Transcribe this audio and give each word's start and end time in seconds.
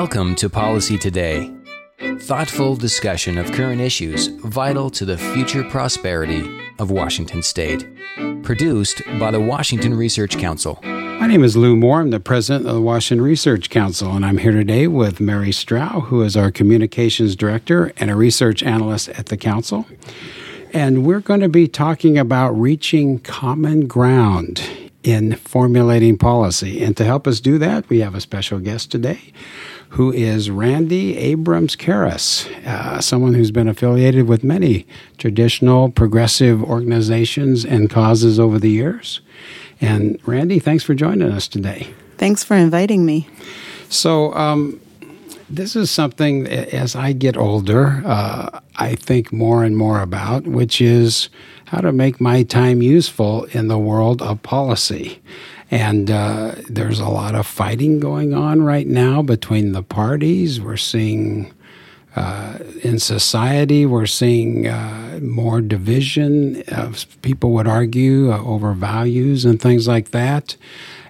Welcome 0.00 0.34
to 0.34 0.50
Policy 0.50 0.98
Today. 0.98 1.50
Thoughtful 2.18 2.76
discussion 2.76 3.38
of 3.38 3.50
current 3.52 3.80
issues 3.80 4.26
vital 4.26 4.90
to 4.90 5.06
the 5.06 5.16
future 5.16 5.64
prosperity 5.64 6.46
of 6.78 6.90
Washington 6.90 7.42
State. 7.42 7.88
Produced 8.42 9.00
by 9.18 9.30
the 9.30 9.40
Washington 9.40 9.94
Research 9.94 10.36
Council. 10.36 10.78
My 10.82 11.26
name 11.26 11.42
is 11.42 11.56
Lew 11.56 11.76
Moore. 11.76 12.02
I'm 12.02 12.10
the 12.10 12.20
president 12.20 12.68
of 12.68 12.74
the 12.74 12.82
Washington 12.82 13.24
Research 13.24 13.70
Council, 13.70 14.14
and 14.14 14.26
I'm 14.26 14.36
here 14.36 14.52
today 14.52 14.86
with 14.86 15.18
Mary 15.18 15.48
Strau, 15.48 16.02
who 16.02 16.20
is 16.20 16.36
our 16.36 16.50
communications 16.50 17.34
director 17.34 17.90
and 17.96 18.10
a 18.10 18.16
research 18.16 18.62
analyst 18.62 19.08
at 19.08 19.26
the 19.26 19.38
council. 19.38 19.86
And 20.74 21.06
we're 21.06 21.20
going 21.20 21.40
to 21.40 21.48
be 21.48 21.68
talking 21.68 22.18
about 22.18 22.50
reaching 22.50 23.18
common 23.20 23.86
ground 23.86 24.60
in 25.06 25.36
formulating 25.36 26.18
policy. 26.18 26.82
And 26.82 26.96
to 26.96 27.04
help 27.04 27.28
us 27.28 27.38
do 27.38 27.58
that, 27.58 27.88
we 27.88 28.00
have 28.00 28.16
a 28.16 28.20
special 28.20 28.58
guest 28.58 28.90
today 28.90 29.32
who 29.90 30.12
is 30.12 30.50
Randi 30.50 31.16
Abrams-Caras, 31.16 32.48
uh, 32.66 33.00
someone 33.00 33.34
who's 33.34 33.52
been 33.52 33.68
affiliated 33.68 34.26
with 34.26 34.42
many 34.42 34.84
traditional 35.16 35.90
progressive 35.90 36.60
organizations 36.60 37.64
and 37.64 37.88
causes 37.88 38.40
over 38.40 38.58
the 38.58 38.68
years. 38.68 39.20
And 39.80 40.18
Randi, 40.26 40.58
thanks 40.58 40.82
for 40.82 40.92
joining 40.92 41.30
us 41.30 41.46
today. 41.46 41.86
Thanks 42.18 42.42
for 42.42 42.56
inviting 42.56 43.06
me. 43.06 43.28
So, 43.88 44.34
um, 44.34 44.80
this 45.48 45.76
is 45.76 45.92
something 45.92 46.48
as 46.48 46.96
I 46.96 47.12
get 47.12 47.36
older, 47.36 48.02
uh, 48.04 48.58
I 48.74 48.96
think 48.96 49.32
more 49.32 49.62
and 49.62 49.76
more 49.76 50.00
about, 50.00 50.48
which 50.48 50.80
is 50.80 51.28
how 51.66 51.80
to 51.80 51.92
make 51.92 52.20
my 52.20 52.42
time 52.42 52.80
useful 52.82 53.44
in 53.52 53.68
the 53.68 53.78
world 53.78 54.22
of 54.22 54.42
policy. 54.42 55.20
And 55.70 56.10
uh, 56.10 56.54
there's 56.68 57.00
a 57.00 57.08
lot 57.08 57.34
of 57.34 57.46
fighting 57.46 57.98
going 58.00 58.34
on 58.34 58.62
right 58.62 58.86
now 58.86 59.22
between 59.22 59.72
the 59.72 59.82
parties. 59.82 60.60
We're 60.60 60.76
seeing 60.76 61.52
uh, 62.14 62.58
in 62.82 62.98
society, 62.98 63.84
we're 63.84 64.06
seeing 64.06 64.68
uh, 64.68 65.18
more 65.20 65.60
division. 65.60 66.62
people 67.22 67.50
would 67.50 67.66
argue 67.66 68.32
uh, 68.32 68.42
over 68.42 68.72
values 68.72 69.44
and 69.44 69.60
things 69.60 69.86
like 69.86 70.12
that. 70.12 70.56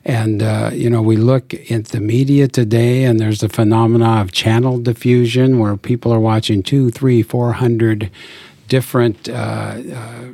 And, 0.04 0.42
uh, 0.42 0.70
you 0.72 0.88
know, 0.88 1.02
we 1.02 1.16
look 1.16 1.52
at 1.70 1.86
the 1.86 2.00
media 2.00 2.48
today, 2.48 3.04
and 3.04 3.20
there's 3.20 3.40
the 3.40 3.48
phenomena 3.48 4.20
of 4.20 4.32
channel 4.32 4.78
diffusion 4.78 5.58
where 5.58 5.76
people 5.76 6.12
are 6.12 6.20
watching 6.20 6.62
two, 6.62 6.90
three, 6.90 7.22
four 7.22 7.52
hundred 7.52 8.10
different 8.68 9.28
uh, 9.28 9.32
uh, 9.32 10.24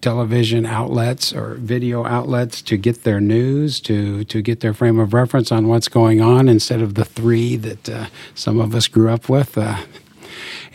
television 0.00 0.66
outlets 0.66 1.32
or 1.32 1.54
video 1.54 2.04
outlets 2.04 2.62
to 2.62 2.76
get 2.76 3.04
their 3.04 3.20
news, 3.20 3.80
to 3.80 4.24
to 4.24 4.42
get 4.42 4.60
their 4.60 4.74
frame 4.74 4.98
of 4.98 5.12
reference 5.12 5.52
on 5.52 5.68
what's 5.68 5.88
going 5.88 6.20
on, 6.20 6.48
instead 6.48 6.80
of 6.80 6.94
the 6.94 7.04
three 7.04 7.56
that 7.56 7.88
uh, 7.88 8.06
some 8.34 8.60
of 8.60 8.74
us 8.74 8.88
grew 8.88 9.10
up 9.10 9.28
with. 9.28 9.56
Uh, 9.56 9.82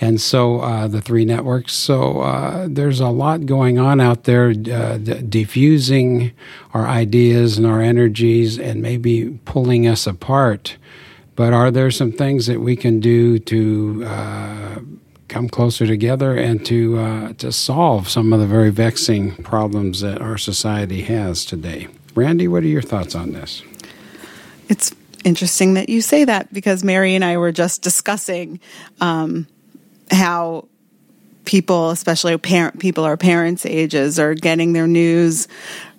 and 0.02 0.20
so 0.20 0.60
uh, 0.60 0.88
the 0.88 1.02
three 1.02 1.24
networks. 1.24 1.74
So 1.74 2.22
uh, 2.22 2.68
there's 2.70 3.00
a 3.00 3.10
lot 3.10 3.46
going 3.46 3.80
on 3.80 4.02
out 4.02 4.24
there, 4.26 4.54
d- 4.54 5.22
diffusing 5.22 6.32
our 6.74 6.88
ideas 6.88 7.58
and 7.58 7.66
our 7.68 7.80
energies, 7.80 8.60
and 8.60 8.82
maybe 8.82 9.40
pulling 9.46 9.88
us 9.88 10.08
apart. 10.08 10.78
But 11.36 11.54
are 11.54 11.72
there 11.72 11.92
some 11.92 12.12
things 12.12 12.48
that 12.48 12.60
we 12.60 12.76
can 12.76 13.00
do 13.00 13.40
to 13.40 14.04
come 15.34 15.50
closer 15.50 15.88
together 15.88 16.38
and 16.38 16.64
to 16.68 17.00
uh, 17.00 17.34
to 17.34 17.52
solve 17.52 18.08
some 18.08 18.32
of 18.32 18.40
the 18.40 18.46
very 18.46 18.70
vexing 18.70 19.36
problems 19.44 20.02
that 20.02 20.22
our 20.22 20.38
society 20.38 21.02
has 21.02 21.44
today? 21.44 21.88
Randi, 22.14 22.48
what 22.48 22.64
are 22.64 22.68
your 22.68 22.84
thoughts 22.84 23.16
on 23.16 23.32
this? 23.32 23.64
It's 24.70 24.94
interesting 25.24 25.74
that 25.74 25.90
you 25.90 26.02
say 26.02 26.26
that 26.26 26.54
because 26.54 26.84
Mary 26.84 27.16
and 27.16 27.26
I 27.26 27.38
were 27.38 27.52
just 27.52 27.82
discussing 27.82 28.60
um, 29.02 29.48
how 30.12 30.68
people, 31.46 31.90
especially 31.90 32.38
parent 32.38 32.80
people 32.80 33.04
our 33.04 33.18
parents' 33.18 33.66
ages, 33.66 34.20
are 34.20 34.36
getting 34.36 34.74
their 34.74 34.88
news 34.88 35.48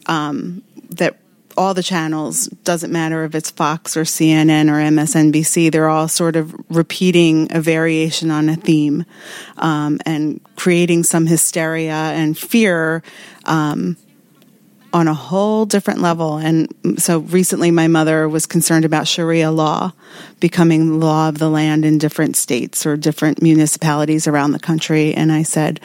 um, 0.07 0.63
that 0.91 1.19
all 1.57 1.75
the 1.75 1.83
channels 1.83 2.47
doesn't 2.65 2.93
matter 2.93 3.25
if 3.25 3.35
it's 3.35 3.51
Fox 3.51 3.97
or 3.97 4.03
CNN 4.03 4.69
or 4.69 4.75
MSNBC. 4.75 5.71
They're 5.71 5.89
all 5.89 6.09
sort 6.09 6.37
of 6.37 6.55
repeating 6.69 7.49
a 7.51 7.61
variation 7.61 8.31
on 8.31 8.49
a 8.49 8.57
theme 8.57 9.05
um, 9.57 10.01
and 10.07 10.41
creating 10.57 11.05
some 11.05 11.27
hysteria 11.27 11.93
and 11.93 12.37
fear 12.37 13.03
um, 13.45 13.97
on 14.93 15.09
a 15.09 15.15
whole 15.15 15.67
different 15.67 16.01
level. 16.01 16.37
And 16.37 16.73
so 16.99 17.19
recently, 17.19 17.71
my 17.73 17.89
mother 17.89 18.29
was 18.29 18.47
concerned 18.47 18.85
about 18.85 19.09
Sharia 19.09 19.51
law 19.51 19.93
becoming 20.41 21.01
law 21.01 21.29
of 21.29 21.39
the 21.39 21.49
land 21.49 21.85
in 21.85 21.99
different 21.99 22.37
states 22.37 22.87
or 22.87 22.97
different 22.97 23.43
municipalities 23.43 24.27
around 24.27 24.53
the 24.53 24.59
country. 24.59 25.15
And 25.15 25.33
I 25.33 25.43
said, 25.43 25.81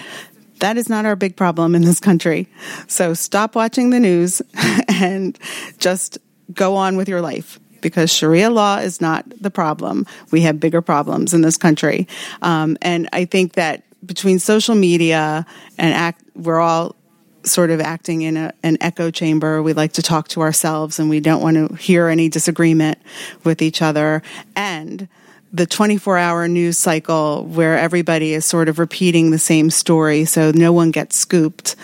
that 0.59 0.78
is 0.78 0.90
not 0.90 1.06
our 1.06 1.16
big 1.16 1.36
problem 1.36 1.75
in 1.75 1.84
this 1.84 2.00
country. 2.00 2.47
So 2.88 3.14
stop 3.14 3.56
watching 3.56 3.90
the 3.90 4.00
news 4.00 4.42
and 4.88 5.38
just 5.78 6.18
go 6.53 6.75
on 6.75 6.97
with 6.97 7.08
your 7.08 7.22
life 7.22 7.59
because 7.81 8.12
Sharia 8.12 8.50
law 8.50 8.78
is 8.78 9.02
not 9.02 9.25
the 9.42 9.52
problem. 9.52 10.06
We 10.31 10.42
have 10.42 10.59
bigger 10.59 10.81
problems 10.81 11.34
in 11.34 11.42
this 11.42 11.58
country. 11.58 12.08
Um, 12.42 12.78
and 12.81 13.08
I 13.14 13.25
think 13.25 13.53
that 13.53 13.84
between 14.06 14.40
social 14.40 14.75
media 14.75 15.46
and 15.78 15.94
act, 15.94 16.24
we're 16.36 16.59
all 16.59 16.96
sort 17.44 17.72
of 17.72 17.80
acting 17.80 18.22
in 18.22 18.38
a, 18.38 18.53
an 18.64 18.78
echo 18.81 19.12
chamber. 19.12 19.64
We 19.64 19.74
like 19.74 19.94
to 19.94 20.02
talk 20.02 20.28
to 20.30 20.42
ourselves 20.42 21.00
and 21.00 21.09
we 21.09 21.19
don't 21.19 21.42
want 21.42 21.56
to 21.56 21.75
hear 21.75 22.08
any 22.08 22.30
disagreement 22.30 23.00
with 23.44 23.62
each 23.62 23.81
other. 23.81 24.22
And 24.56 25.08
the 25.52 25.66
24 25.66 26.18
hour 26.18 26.48
news 26.48 26.78
cycle 26.78 27.44
where 27.46 27.78
everybody 27.78 28.34
is 28.34 28.46
sort 28.46 28.70
of 28.70 28.80
repeating 28.80 29.32
the 29.32 29.40
same 29.40 29.70
story 29.70 30.26
so 30.26 30.52
no 30.52 30.72
one 30.72 30.92
gets 30.92 31.16
scooped. 31.18 31.76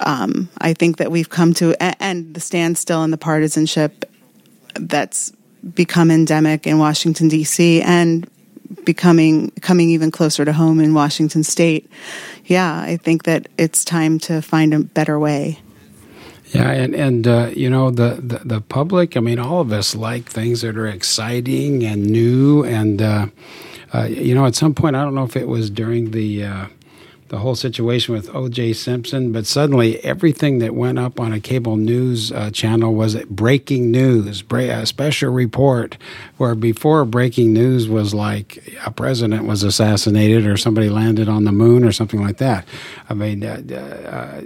Um, 0.00 0.48
I 0.58 0.74
think 0.74 0.96
that 0.96 1.10
we've 1.10 1.28
come 1.28 1.54
to, 1.54 1.74
and 1.80 2.34
the 2.34 2.40
standstill 2.40 3.02
and 3.02 3.12
the 3.12 3.18
partisanship 3.18 4.04
that's 4.74 5.32
become 5.74 6.10
endemic 6.10 6.66
in 6.66 6.78
Washington, 6.78 7.28
D.C. 7.28 7.82
and 7.82 8.28
becoming 8.84 9.50
coming 9.60 9.90
even 9.90 10.10
closer 10.10 10.44
to 10.44 10.52
home 10.52 10.80
in 10.80 10.94
Washington 10.94 11.44
State. 11.44 11.90
Yeah, 12.46 12.80
I 12.80 12.96
think 12.96 13.24
that 13.24 13.46
it's 13.58 13.84
time 13.84 14.18
to 14.20 14.42
find 14.42 14.74
a 14.74 14.80
better 14.80 15.18
way. 15.18 15.60
Yeah, 16.52 16.70
and 16.70 16.94
and 16.94 17.26
uh, 17.26 17.50
you 17.56 17.70
know 17.70 17.90
the, 17.90 18.20
the, 18.22 18.40
the 18.44 18.60
public. 18.60 19.16
I 19.16 19.20
mean, 19.20 19.38
all 19.38 19.60
of 19.60 19.72
us 19.72 19.94
like 19.94 20.26
things 20.26 20.60
that 20.60 20.76
are 20.76 20.86
exciting 20.86 21.82
and 21.82 22.04
new, 22.06 22.62
and 22.64 23.00
uh, 23.00 23.26
uh, 23.94 24.04
you 24.04 24.34
know, 24.34 24.44
at 24.44 24.54
some 24.54 24.74
point, 24.74 24.94
I 24.94 25.02
don't 25.02 25.14
know 25.14 25.24
if 25.24 25.36
it 25.36 25.48
was 25.48 25.70
during 25.70 26.10
the 26.10 26.44
uh, 26.44 26.66
the 27.32 27.38
whole 27.38 27.54
situation 27.54 28.14
with 28.14 28.28
O.J. 28.34 28.74
Simpson, 28.74 29.32
but 29.32 29.46
suddenly 29.46 29.98
everything 30.04 30.58
that 30.58 30.74
went 30.74 30.98
up 30.98 31.18
on 31.18 31.32
a 31.32 31.40
cable 31.40 31.78
news 31.78 32.30
uh, 32.30 32.50
channel 32.50 32.94
was 32.94 33.16
breaking 33.24 33.90
news, 33.90 34.44
a 34.52 34.84
special 34.84 35.30
report, 35.30 35.96
where 36.36 36.54
before 36.54 37.06
breaking 37.06 37.54
news 37.54 37.88
was 37.88 38.12
like 38.12 38.62
a 38.84 38.90
president 38.90 39.46
was 39.46 39.62
assassinated 39.62 40.46
or 40.46 40.58
somebody 40.58 40.90
landed 40.90 41.26
on 41.26 41.44
the 41.44 41.52
moon 41.52 41.84
or 41.84 41.90
something 41.90 42.22
like 42.22 42.36
that. 42.36 42.68
I 43.08 43.14
mean, 43.14 43.42
uh, 43.42 43.62
uh, 44.12 44.42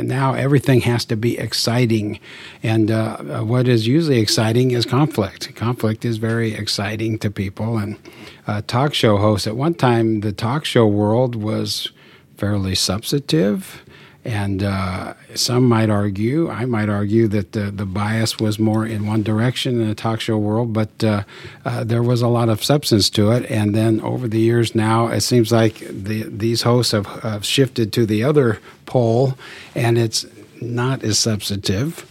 now 0.00 0.34
everything 0.34 0.82
has 0.82 1.04
to 1.06 1.16
be 1.16 1.36
exciting, 1.36 2.20
and 2.62 2.92
uh, 2.92 3.40
what 3.40 3.66
is 3.66 3.88
usually 3.88 4.20
exciting 4.20 4.70
is 4.70 4.86
conflict. 4.86 5.52
Conflict 5.56 6.04
is 6.04 6.18
very 6.18 6.54
exciting 6.54 7.18
to 7.18 7.28
people, 7.28 7.76
and 7.76 7.98
uh, 8.46 8.62
talk 8.68 8.94
show 8.94 9.16
hosts. 9.16 9.48
At 9.48 9.56
one 9.56 9.74
time, 9.74 10.20
the 10.20 10.30
talk 10.30 10.64
show 10.64 10.86
world 10.86 11.34
was 11.34 11.90
fairly 12.40 12.74
substantive. 12.74 13.82
And 14.24 14.62
uh, 14.62 15.14
some 15.34 15.64
might 15.64 15.88
argue, 15.88 16.50
I 16.50 16.66
might 16.66 16.90
argue 16.90 17.26
that 17.28 17.52
the, 17.52 17.70
the 17.70 17.86
bias 17.86 18.38
was 18.38 18.58
more 18.58 18.84
in 18.84 19.06
one 19.06 19.22
direction 19.22 19.80
in 19.80 19.88
the 19.88 19.94
talk 19.94 20.20
show 20.20 20.36
world, 20.36 20.72
but 20.74 21.02
uh, 21.02 21.22
uh, 21.64 21.84
there 21.84 22.02
was 22.02 22.20
a 22.20 22.28
lot 22.28 22.48
of 22.50 22.62
substance 22.62 23.08
to 23.10 23.30
it. 23.30 23.50
And 23.50 23.74
then 23.74 24.00
over 24.02 24.28
the 24.28 24.38
years 24.40 24.74
now, 24.74 25.06
it 25.06 25.22
seems 25.22 25.50
like 25.52 25.78
the, 25.78 26.24
these 26.24 26.62
hosts 26.62 26.92
have, 26.92 27.06
have 27.06 27.46
shifted 27.46 27.92
to 27.94 28.04
the 28.04 28.22
other 28.24 28.58
pole, 28.84 29.38
and 29.74 29.96
it's 29.96 30.26
not 30.60 31.02
as 31.02 31.18
substantive 31.18 32.09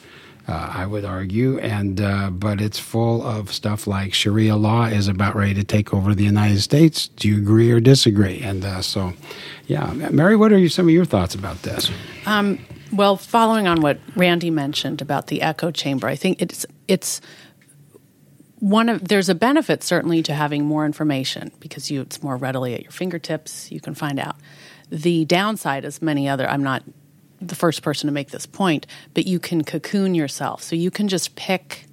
uh, 0.49 0.73
I 0.73 0.85
would 0.85 1.05
argue. 1.05 1.59
And 1.59 2.01
uh, 2.01 2.31
but 2.31 2.59
it's 2.59 2.79
full 2.79 3.23
of 3.23 3.53
stuff 3.53 3.85
like 3.85 4.13
Sharia 4.13 4.55
law 4.55 4.85
is 4.85 5.07
about 5.07 5.35
ready 5.35 5.53
to 5.53 5.63
take 5.63 5.93
over 5.93 6.15
the 6.15 6.23
United 6.23 6.61
States. 6.61 7.07
Do 7.07 7.27
you 7.27 7.37
agree 7.37 7.71
or 7.71 7.79
disagree? 7.79 8.41
And 8.41 8.65
uh, 8.65 8.81
so, 8.81 9.13
yeah, 9.67 9.93
Mary, 9.93 10.35
what 10.35 10.51
are 10.51 10.69
some 10.69 10.87
of 10.87 10.93
your 10.93 11.05
thoughts 11.05 11.35
about 11.35 11.61
this? 11.61 11.91
Um, 12.25 12.59
well, 12.91 13.15
following 13.15 13.67
on 13.67 13.81
what 13.81 13.99
Randi 14.15 14.49
mentioned 14.49 15.01
about 15.01 15.27
the 15.27 15.43
echo 15.43 15.69
chamber, 15.69 16.07
I 16.07 16.15
think 16.15 16.41
it's 16.41 16.65
it's 16.87 17.21
one 18.59 18.89
of 18.89 19.07
there's 19.07 19.29
a 19.29 19.35
benefit 19.35 19.83
certainly 19.83 20.23
to 20.23 20.33
having 20.33 20.65
more 20.65 20.85
information 20.85 21.51
because 21.59 21.91
you 21.91 22.01
it's 22.01 22.23
more 22.23 22.35
readily 22.35 22.73
at 22.73 22.81
your 22.81 22.91
fingertips. 22.91 23.71
You 23.71 23.79
can 23.79 23.93
find 23.93 24.19
out. 24.19 24.35
The 24.89 25.25
downside 25.25 25.85
is 25.85 26.01
many 26.01 26.27
other. 26.27 26.49
I'm 26.49 26.63
not 26.63 26.83
the 27.41 27.55
first 27.55 27.81
person 27.81 28.07
to 28.07 28.13
make 28.13 28.31
this 28.31 28.45
point, 28.45 28.85
but 29.13 29.25
you 29.25 29.39
can 29.39 29.63
cocoon 29.63 30.15
yourself. 30.15 30.63
So 30.63 30.75
you 30.75 30.91
can 30.91 31.07
just 31.07 31.35
pick 31.35 31.85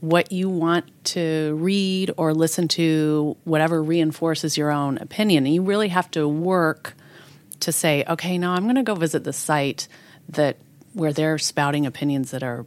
what 0.00 0.30
you 0.30 0.48
want 0.48 0.90
to 1.04 1.56
read 1.58 2.12
or 2.16 2.32
listen 2.32 2.68
to, 2.68 3.36
whatever 3.44 3.82
reinforces 3.82 4.56
your 4.56 4.70
own 4.70 4.98
opinion. 4.98 5.46
And 5.46 5.54
you 5.54 5.62
really 5.62 5.88
have 5.88 6.10
to 6.12 6.28
work 6.28 6.94
to 7.60 7.72
say, 7.72 8.04
okay, 8.08 8.38
now 8.38 8.52
I'm 8.52 8.64
going 8.64 8.76
to 8.76 8.82
go 8.82 8.94
visit 8.94 9.24
the 9.24 9.32
site 9.32 9.88
that 10.28 10.56
where 10.92 11.12
they're 11.12 11.38
spouting 11.38 11.86
opinions 11.86 12.30
that 12.30 12.42
are 12.42 12.64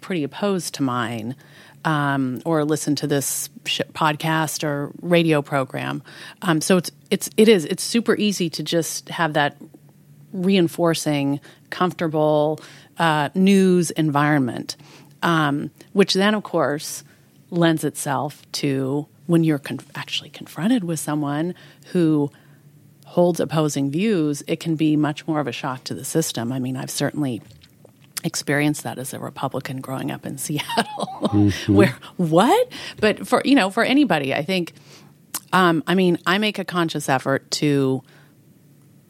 pretty 0.00 0.24
opposed 0.24 0.74
to 0.74 0.82
mine, 0.82 1.36
um, 1.84 2.40
or 2.44 2.64
listen 2.64 2.94
to 2.96 3.06
this 3.06 3.48
podcast 3.64 4.64
or 4.64 4.92
radio 5.00 5.42
program. 5.42 6.02
Um, 6.42 6.60
so 6.60 6.76
it's 6.76 6.90
it's 7.10 7.30
it 7.36 7.48
is 7.48 7.64
it's 7.64 7.82
super 7.82 8.16
easy 8.16 8.48
to 8.50 8.62
just 8.62 9.08
have 9.10 9.34
that 9.34 9.56
reinforcing, 10.32 11.40
comfortable 11.70 12.60
uh, 12.98 13.28
news 13.34 13.90
environment, 13.92 14.76
um, 15.22 15.70
which 15.92 16.14
then 16.14 16.34
of 16.34 16.42
course 16.42 17.04
lends 17.50 17.84
itself 17.84 18.42
to 18.52 19.06
when 19.26 19.44
you're 19.44 19.58
con- 19.58 19.80
actually 19.94 20.30
confronted 20.30 20.84
with 20.84 20.98
someone 20.98 21.54
who 21.92 22.30
holds 23.06 23.40
opposing 23.40 23.90
views, 23.90 24.42
it 24.46 24.58
can 24.58 24.74
be 24.74 24.96
much 24.96 25.26
more 25.26 25.38
of 25.38 25.46
a 25.46 25.52
shock 25.52 25.84
to 25.84 25.94
the 25.94 26.04
system. 26.04 26.50
I 26.50 26.58
mean, 26.58 26.76
I've 26.76 26.90
certainly 26.90 27.42
experienced 28.24 28.84
that 28.84 28.98
as 28.98 29.12
a 29.12 29.18
Republican 29.18 29.80
growing 29.80 30.10
up 30.10 30.24
in 30.24 30.38
Seattle, 30.38 31.08
mm-hmm. 31.22 31.74
where 31.74 31.96
what? 32.16 32.68
But 33.00 33.26
for 33.26 33.42
you 33.44 33.54
know, 33.54 33.70
for 33.70 33.84
anybody, 33.84 34.34
I 34.34 34.42
think. 34.42 34.72
Um, 35.54 35.84
I 35.86 35.94
mean, 35.94 36.16
I 36.26 36.38
make 36.38 36.58
a 36.58 36.64
conscious 36.64 37.10
effort 37.10 37.50
to 37.52 38.02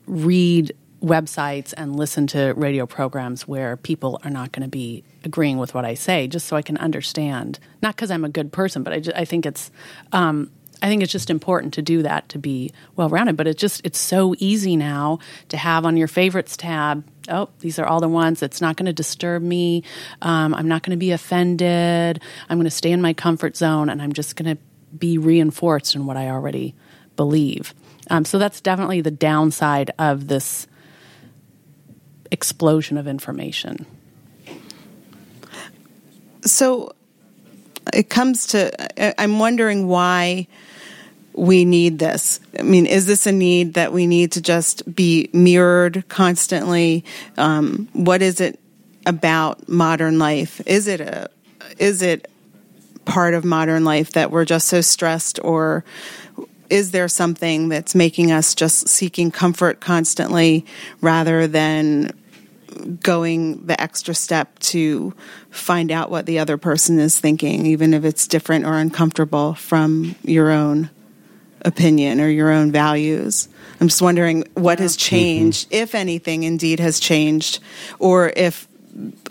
read 0.06 0.74
websites 1.02 1.74
and 1.76 1.96
listen 1.96 2.26
to 2.28 2.54
radio 2.56 2.86
programs 2.86 3.46
where 3.48 3.76
people 3.76 4.20
are 4.24 4.30
not 4.30 4.52
going 4.52 4.62
to 4.62 4.68
be 4.68 5.02
agreeing 5.24 5.58
with 5.58 5.74
what 5.74 5.84
I 5.84 5.94
say, 5.94 6.28
just 6.28 6.46
so 6.46 6.56
I 6.56 6.62
can 6.62 6.76
understand. 6.76 7.58
Not 7.82 7.96
because 7.96 8.10
I'm 8.10 8.24
a 8.24 8.28
good 8.28 8.52
person, 8.52 8.82
but 8.82 8.92
I, 8.92 9.00
just, 9.00 9.16
I 9.16 9.24
think 9.24 9.44
it's 9.44 9.70
um, 10.12 10.50
I 10.80 10.88
think 10.88 11.02
it's 11.02 11.12
just 11.12 11.30
important 11.30 11.74
to 11.74 11.82
do 11.82 12.02
that 12.02 12.28
to 12.30 12.38
be 12.38 12.72
well 12.96 13.08
rounded. 13.08 13.36
But 13.36 13.46
it's 13.46 13.60
just 13.60 13.80
it's 13.84 13.98
so 13.98 14.34
easy 14.38 14.76
now 14.76 15.18
to 15.48 15.56
have 15.56 15.84
on 15.84 15.96
your 15.96 16.08
favorites 16.08 16.56
tab. 16.56 17.04
Oh, 17.28 17.48
these 17.60 17.78
are 17.78 17.86
all 17.86 18.00
the 18.00 18.08
ones. 18.08 18.42
It's 18.42 18.60
not 18.60 18.76
going 18.76 18.86
to 18.86 18.92
disturb 18.92 19.42
me. 19.42 19.84
Um, 20.20 20.54
I'm 20.54 20.68
not 20.68 20.82
going 20.82 20.90
to 20.90 21.00
be 21.00 21.12
offended. 21.12 22.20
I'm 22.48 22.58
going 22.58 22.64
to 22.64 22.70
stay 22.70 22.90
in 22.90 23.00
my 23.00 23.12
comfort 23.12 23.56
zone, 23.56 23.88
and 23.88 24.02
I'm 24.02 24.12
just 24.12 24.34
going 24.34 24.56
to 24.56 24.62
be 24.96 25.18
reinforced 25.18 25.94
in 25.94 26.04
what 26.04 26.16
I 26.16 26.28
already 26.28 26.74
believe. 27.16 27.74
Um, 28.10 28.24
so 28.24 28.38
that's 28.38 28.60
definitely 28.60 29.00
the 29.00 29.10
downside 29.12 29.92
of 29.98 30.26
this 30.26 30.66
explosion 32.32 32.98
of 32.98 33.06
information. 33.06 33.86
So 36.44 36.94
it 37.92 38.08
comes 38.08 38.48
to, 38.48 39.20
I'm 39.20 39.38
wondering 39.38 39.86
why 39.86 40.48
we 41.34 41.64
need 41.64 41.98
this? 41.98 42.40
I 42.58 42.62
mean, 42.62 42.86
is 42.86 43.06
this 43.06 43.26
a 43.26 43.32
need 43.32 43.74
that 43.74 43.92
we 43.92 44.06
need 44.06 44.32
to 44.32 44.42
just 44.42 44.94
be 44.94 45.30
mirrored 45.32 46.04
constantly? 46.08 47.04
Um, 47.36 47.88
what 47.92 48.22
is 48.22 48.40
it 48.40 48.58
about 49.06 49.68
modern 49.68 50.18
life? 50.18 50.60
Is 50.66 50.88
it 50.88 51.00
a 51.00 51.30
is 51.78 52.02
it 52.02 52.30
part 53.04 53.34
of 53.34 53.44
modern 53.44 53.84
life 53.84 54.12
that 54.12 54.30
we're 54.30 54.44
just 54.44 54.68
so 54.68 54.80
stressed, 54.80 55.40
or 55.42 55.84
is 56.68 56.90
there 56.90 57.08
something 57.08 57.68
that's 57.68 57.94
making 57.94 58.30
us 58.30 58.54
just 58.54 58.88
seeking 58.88 59.30
comfort 59.30 59.80
constantly 59.80 60.66
rather 61.00 61.46
than 61.46 62.10
going 63.00 63.66
the 63.66 63.80
extra 63.80 64.14
step 64.14 64.58
to 64.60 65.14
find 65.50 65.90
out 65.90 66.10
what 66.10 66.26
the 66.26 66.38
other 66.38 66.56
person 66.56 66.98
is 66.98 67.18
thinking, 67.18 67.66
even 67.66 67.94
if 67.94 68.04
it's 68.04 68.26
different 68.26 68.64
or 68.64 68.74
uncomfortable 68.74 69.54
from 69.54 70.14
your 70.22 70.50
own? 70.50 70.90
opinion 71.64 72.20
or 72.20 72.28
your 72.28 72.50
own 72.50 72.72
values. 72.72 73.48
I'm 73.80 73.88
just 73.88 74.02
wondering 74.02 74.44
what 74.54 74.78
has 74.78 74.96
changed, 74.96 75.66
mm-hmm. 75.66 75.82
if 75.82 75.94
anything 75.94 76.42
indeed 76.42 76.80
has 76.80 77.00
changed, 77.00 77.60
or 77.98 78.32
if 78.36 78.68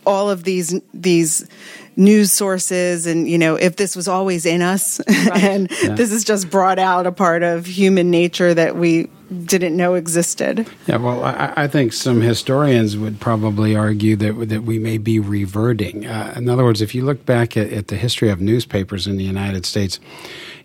all 0.06 0.30
of 0.30 0.44
these 0.44 0.80
these 0.94 1.48
news 1.96 2.32
sources 2.32 3.06
and 3.06 3.30
you 3.30 3.38
know 3.38 3.56
if 3.56 3.76
this 3.76 3.96
was 3.96 4.08
always 4.08 4.46
in 4.46 4.62
us 4.62 5.00
right. 5.08 5.44
and 5.44 5.72
yeah. 5.84 5.94
this 5.94 6.12
is 6.12 6.24
just 6.24 6.50
brought 6.50 6.80
out 6.80 7.06
a 7.06 7.12
part 7.12 7.44
of 7.44 7.66
human 7.66 8.10
nature 8.10 8.54
that 8.54 8.76
we 8.76 9.10
didn't 9.32 9.78
know 9.78 9.94
existed. 9.94 10.68
Yeah, 10.88 10.98
well, 10.98 11.24
I, 11.24 11.54
I, 11.56 11.68
think 11.68 11.94
some 11.94 12.20
historians 12.20 12.98
would 12.98 13.22
probably 13.22 13.76
argue 13.76 14.18
that 14.18 14.50
that 14.50 14.64
we 14.64 14.78
may 14.78 14.98
be 14.98 15.20
reverting. 15.20 16.06
Uh, 16.06 16.34
in 16.36 16.50
other 16.50 16.64
words, 16.64 16.82
if 16.82 16.94
you 16.94 17.06
look 17.06 17.26
back 17.26 17.56
at, 17.56 17.72
at, 17.72 17.88
the 17.88 17.96
history 17.96 18.30
of 18.30 18.42
newspapers 18.42 19.08
in 19.08 19.16
the 19.16 19.24
United 19.24 19.66
States, 19.66 20.00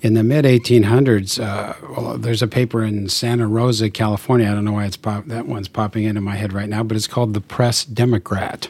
in 0.02 0.14
the 0.14 0.22
mid 0.22 0.44
1800s, 0.44 1.42
uh, 1.42 1.74
well, 1.96 2.18
there's 2.18 2.42
a 2.42 2.46
paper 2.46 2.82
in 2.82 3.08
Santa 3.08 3.46
Rosa, 3.46 3.90
California. 3.90 4.48
I 4.50 4.54
don't 4.54 4.64
know 4.64 4.72
why 4.72 4.86
it's 4.86 4.96
pop, 4.96 5.26
that 5.26 5.46
one's 5.46 5.68
popping 5.68 6.04
into 6.04 6.20
my 6.20 6.36
head 6.36 6.52
right 6.52 6.68
now, 6.68 6.82
but 6.82 6.96
it's 6.96 7.06
called 7.06 7.34
the 7.34 7.40
Press 7.40 7.84
Democrat, 7.84 8.68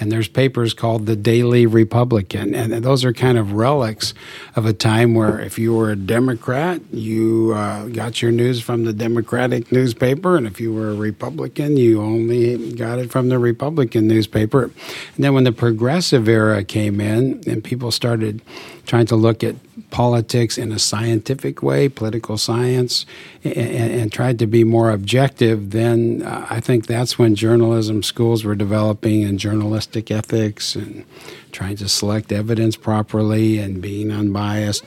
and 0.00 0.10
there's 0.10 0.28
papers 0.28 0.74
called 0.74 1.06
the 1.06 1.16
Daily 1.16 1.66
Republican, 1.66 2.54
and 2.54 2.72
those 2.84 3.04
are 3.04 3.12
kind 3.12 3.38
of 3.38 3.52
relics 3.52 4.14
of 4.56 4.66
a 4.66 4.72
time 4.72 5.14
where 5.14 5.40
if 5.40 5.58
you 5.58 5.74
were 5.74 5.90
a 5.90 5.96
Democrat, 5.96 6.80
you 6.92 7.52
uh, 7.54 7.86
got 7.86 8.20
your 8.20 8.32
news 8.32 8.60
from 8.60 8.84
the 8.84 8.92
Democratic 8.92 9.70
newspaper, 9.70 10.36
and 10.36 10.46
if 10.46 10.60
you 10.60 10.72
were 10.72 10.90
a 10.90 10.94
Republican, 10.94 11.76
you 11.76 12.00
only 12.00 12.72
got 12.72 12.98
it 12.98 13.10
from 13.10 13.28
the 13.28 13.38
Republican 13.38 14.06
newspaper. 14.08 14.64
And 14.64 15.24
then 15.24 15.34
when 15.34 15.44
the 15.44 15.52
progressive 15.52 16.28
era 16.28 16.64
came 16.64 17.00
in 17.00 17.42
and 17.46 17.62
people 17.62 17.90
started 17.90 18.42
trying 18.86 19.06
to 19.06 19.16
look 19.16 19.42
at 19.42 19.56
politics 19.90 20.58
in 20.58 20.72
a 20.72 20.78
scientific 20.78 21.62
way, 21.62 21.88
political 21.88 22.36
science, 22.36 23.06
and, 23.42 23.56
and 23.56 24.12
tried 24.12 24.38
to 24.38 24.46
be 24.46 24.64
more 24.64 24.90
objective, 24.90 25.70
then 25.70 26.22
uh, 26.22 26.46
I 26.50 26.60
think 26.60 26.86
that's 26.86 27.18
when 27.18 27.34
journalism 27.34 28.02
schools 28.02 28.44
were 28.44 28.54
developing 28.54 29.24
and 29.24 29.38
journalistic 29.38 30.10
ethics 30.10 30.74
and 30.74 31.04
trying 31.52 31.76
to 31.76 31.88
select 31.88 32.32
evidence 32.32 32.76
properly 32.76 33.58
and 33.58 33.80
being 33.80 34.10
unbiased, 34.10 34.84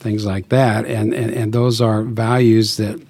things 0.00 0.26
like 0.26 0.48
that. 0.48 0.84
And, 0.86 1.14
and, 1.14 1.32
and 1.32 1.52
those 1.52 1.80
are 1.80 2.02
values 2.02 2.76
that 2.78 3.00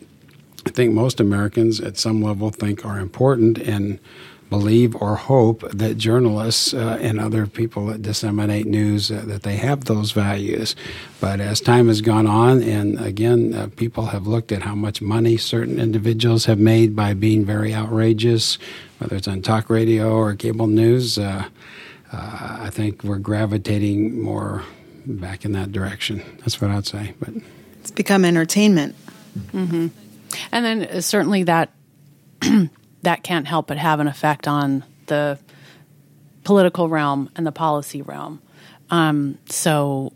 I 0.66 0.70
think 0.70 0.92
most 0.92 1.18
Americans 1.18 1.80
at 1.80 1.98
some 1.98 2.22
level 2.22 2.50
think 2.50 2.84
are 2.84 2.98
important 2.98 3.58
and 3.58 3.98
believe 4.52 4.94
or 4.96 5.16
hope 5.16 5.62
that 5.70 5.96
journalists 5.96 6.74
uh, 6.74 6.98
and 7.00 7.18
other 7.18 7.46
people 7.46 7.86
that 7.86 8.02
disseminate 8.02 8.66
news 8.66 9.10
uh, 9.10 9.22
that 9.24 9.44
they 9.44 9.56
have 9.56 9.86
those 9.86 10.12
values. 10.12 10.76
But 11.20 11.40
as 11.40 11.58
time 11.62 11.88
has 11.88 12.02
gone 12.02 12.26
on 12.26 12.62
and 12.62 13.00
again 13.00 13.54
uh, 13.54 13.68
people 13.76 14.06
have 14.14 14.26
looked 14.26 14.52
at 14.52 14.60
how 14.60 14.74
much 14.74 15.00
money 15.00 15.38
certain 15.38 15.80
individuals 15.80 16.44
have 16.44 16.58
made 16.58 16.94
by 16.94 17.14
being 17.14 17.46
very 17.46 17.74
outrageous 17.74 18.58
whether 18.98 19.16
it's 19.16 19.26
on 19.26 19.40
talk 19.40 19.70
radio 19.70 20.12
or 20.12 20.34
cable 20.34 20.66
news 20.66 21.16
uh, 21.16 21.48
uh, 22.12 22.58
I 22.66 22.68
think 22.70 23.02
we're 23.02 23.24
gravitating 23.30 24.20
more 24.20 24.64
back 25.06 25.46
in 25.46 25.52
that 25.52 25.72
direction. 25.72 26.22
That's 26.40 26.60
what 26.60 26.70
I'd 26.70 26.86
say 26.86 27.14
but 27.18 27.30
it's 27.80 27.90
become 27.90 28.26
entertainment. 28.26 28.94
Mm-hmm. 29.54 29.86
And 30.52 30.64
then 30.64 30.82
uh, 30.82 31.00
certainly 31.00 31.44
that 31.44 31.70
that 33.02 33.22
can't 33.22 33.46
help 33.46 33.66
but 33.66 33.78
have 33.78 34.00
an 34.00 34.08
effect 34.08 34.48
on 34.48 34.84
the 35.06 35.38
political 36.44 36.88
realm 36.88 37.30
and 37.36 37.46
the 37.46 37.52
policy 37.52 38.02
realm. 38.02 38.40
Um, 38.90 39.38
so, 39.48 40.12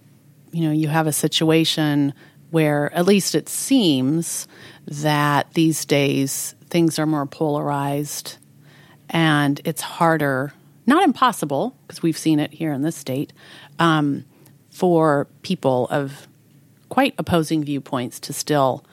you 0.52 0.62
know, 0.62 0.72
you 0.72 0.88
have 0.88 1.06
a 1.06 1.12
situation 1.12 2.14
where 2.50 2.92
at 2.94 3.06
least 3.06 3.34
it 3.34 3.48
seems 3.48 4.46
that 4.86 5.52
these 5.54 5.84
days 5.84 6.54
things 6.68 6.98
are 6.98 7.06
more 7.06 7.26
polarized 7.26 8.38
and 9.10 9.60
it's 9.64 9.82
harder, 9.82 10.52
not 10.86 11.04
impossible, 11.04 11.76
because 11.86 12.02
we've 12.02 12.18
seen 12.18 12.40
it 12.40 12.52
here 12.52 12.72
in 12.72 12.82
this 12.82 12.96
state, 12.96 13.32
um, 13.78 14.24
for 14.70 15.26
people 15.42 15.86
of 15.90 16.26
quite 16.88 17.14
opposing 17.18 17.64
viewpoints 17.64 18.20
to 18.20 18.32
still 18.32 18.84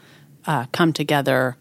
uh, 0.46 0.66
come 0.72 0.94
together 0.94 1.58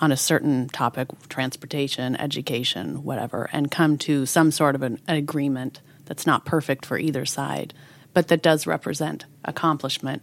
on 0.00 0.12
a 0.12 0.16
certain 0.16 0.68
topic 0.68 1.08
transportation, 1.28 2.16
education, 2.16 3.02
whatever 3.02 3.48
and 3.52 3.70
come 3.70 3.98
to 3.98 4.26
some 4.26 4.50
sort 4.50 4.74
of 4.74 4.82
an, 4.82 5.00
an 5.08 5.16
agreement 5.16 5.80
that's 6.04 6.26
not 6.26 6.44
perfect 6.44 6.86
for 6.86 6.98
either 6.98 7.24
side, 7.24 7.74
but 8.14 8.28
that 8.28 8.42
does 8.42 8.66
represent 8.66 9.26
accomplishment. 9.44 10.22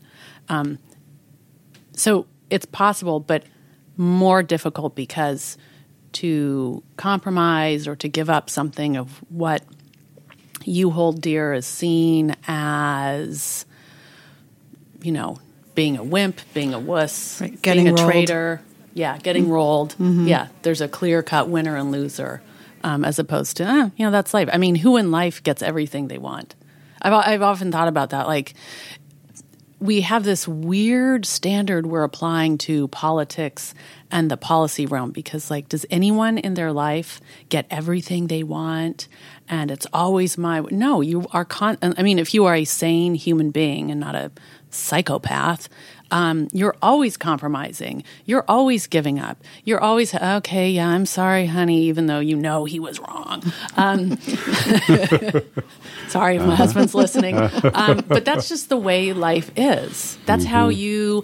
Um, 0.50 0.80
so 1.94 2.26
it's 2.50 2.66
possible, 2.66 3.20
but 3.20 3.44
more 3.98 4.44
difficult 4.44 4.96
because 4.96 5.58
to 6.14 6.84
compromise 6.98 7.88
or 7.88 7.96
to 7.98 8.08
give 8.08 8.30
up 8.30 8.50
something 8.50 8.96
of 8.96 9.18
what 9.30 9.64
you 10.64 10.90
hold 10.90 11.22
dear 11.22 11.54
is 11.54 11.66
seen 11.66 12.36
as, 12.48 13.66
you 15.02 15.12
know, 15.12 15.40
being 15.76 15.98
a 15.98 16.04
wimp, 16.04 16.40
being 16.54 16.74
a 16.74 16.80
wuss, 16.80 17.42
right. 17.42 17.62
getting 17.62 17.86
being 17.86 18.00
a 18.00 18.02
rolled. 18.02 18.12
traitor. 18.12 18.62
Yeah, 18.96 19.18
getting 19.18 19.44
mm-hmm. 19.44 19.52
rolled. 19.52 19.92
Mm-hmm. 20.00 20.28
Yeah, 20.28 20.48
there's 20.64 20.82
a 20.82 20.88
clear 20.88 21.22
cut 21.22 21.50
winner 21.50 21.76
and 21.76 21.92
loser, 21.92 22.42
um, 22.82 23.04
as 23.06 23.20
opposed 23.20 23.58
to, 23.58 23.66
eh, 23.66 23.90
you 23.98 24.06
know, 24.06 24.12
that's 24.12 24.34
life. 24.34 24.50
I 24.52 24.58
mean, 24.58 24.76
who 24.76 24.96
in 24.96 25.12
life 25.12 25.44
gets 25.44 25.62
everything 25.62 26.08
they 26.08 26.18
want? 26.18 26.56
I've 27.02 27.14
I've 27.14 27.42
often 27.42 27.72
thought 27.72 27.90
about 27.90 28.12
that. 28.12 28.26
Like 28.26 28.56
we 29.80 30.02
have 30.02 30.24
this 30.24 30.48
weird 30.48 31.26
standard 31.26 31.86
we're 31.86 32.04
applying 32.04 32.58
to 32.58 32.88
politics 32.90 33.74
and 34.10 34.32
the 34.32 34.38
policy 34.38 34.86
realm 34.86 35.12
because 35.12 35.52
like 35.52 35.68
does 35.70 35.86
anyone 35.90 36.38
in 36.38 36.54
their 36.54 36.72
life 36.72 37.20
get 37.50 37.66
everything 37.70 38.28
they 38.28 38.42
want 38.42 39.08
and 39.50 39.70
it's 39.70 39.86
always 39.92 40.38
my 40.38 40.62
no 40.72 41.02
you 41.02 41.26
are 41.32 41.46
con 41.46 41.78
i 41.82 42.02
mean 42.02 42.20
if 42.20 42.34
you 42.34 42.46
are 42.46 42.56
a 42.56 42.66
sane 42.66 43.16
human 43.16 43.52
being 43.52 43.92
and 43.92 44.00
not 44.00 44.16
a 44.16 44.32
psychopath 44.76 45.70
um, 46.12 46.48
you're 46.54 46.76
always 46.82 47.18
compromising. 47.18 48.04
You're 48.26 48.46
always 48.48 48.88
giving 48.88 49.20
up. 49.20 49.38
You're 49.64 49.82
always, 49.82 50.14
okay, 50.14 50.70
yeah, 50.70 50.88
I'm 50.88 51.06
sorry, 51.06 51.48
honey, 51.48 51.84
even 51.84 52.06
though 52.06 52.20
you 52.20 52.36
know 52.36 52.66
he 52.66 52.80
was 52.80 53.00
wrong. 53.00 53.44
Um, 53.76 54.18
sorry 56.08 56.36
if 56.38 56.46
my 56.46 56.56
husband's 56.56 56.94
listening. 56.94 57.36
Um, 57.76 58.04
but 58.08 58.26
that's 58.26 58.48
just 58.48 58.70
the 58.70 58.78
way 58.78 59.12
life 59.12 59.52
is. 59.56 60.18
That's 60.26 60.44
mm-hmm. 60.44 60.54
how 60.54 60.70
you 60.70 61.24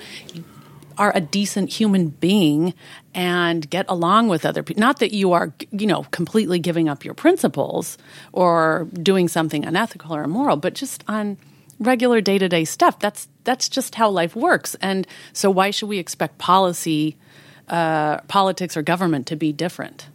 are 0.98 1.12
a 1.16 1.22
decent 1.22 1.70
human 1.70 2.10
being 2.10 2.74
and 3.14 3.70
get 3.70 3.86
along 3.88 4.28
with 4.28 4.46
other 4.46 4.64
people. 4.64 4.82
Not 4.82 5.00
that 5.00 5.14
you 5.14 5.32
are, 5.32 5.54
you 5.72 5.88
know, 5.88 6.04
completely 6.12 6.60
giving 6.60 6.90
up 6.90 7.06
your 7.06 7.14
principles 7.14 7.98
or 8.34 8.88
doing 8.94 9.28
something 9.28 9.66
unethical 9.66 10.14
or 10.14 10.24
immoral, 10.24 10.58
but 10.58 10.74
just 10.74 11.04
on 11.08 11.38
regular 11.82 12.22
day 12.22 12.38
to 12.38 12.48
day 12.48 12.64
stuff. 12.64 13.00
That's 13.00 13.28
that's 13.44 13.68
just 13.68 13.96
how 13.96 14.10
life 14.10 14.36
works. 14.36 14.76
And 14.76 15.06
so, 15.34 15.50
why 15.50 15.72
should 15.72 15.90
we 15.90 15.98
expect 15.98 16.38
policy, 16.38 17.18
uh, 17.68 18.22
politics, 18.22 18.78
or 18.78 18.82
government 18.82 19.28
to 19.28 19.36
be 19.36 19.52
different? 19.52 20.08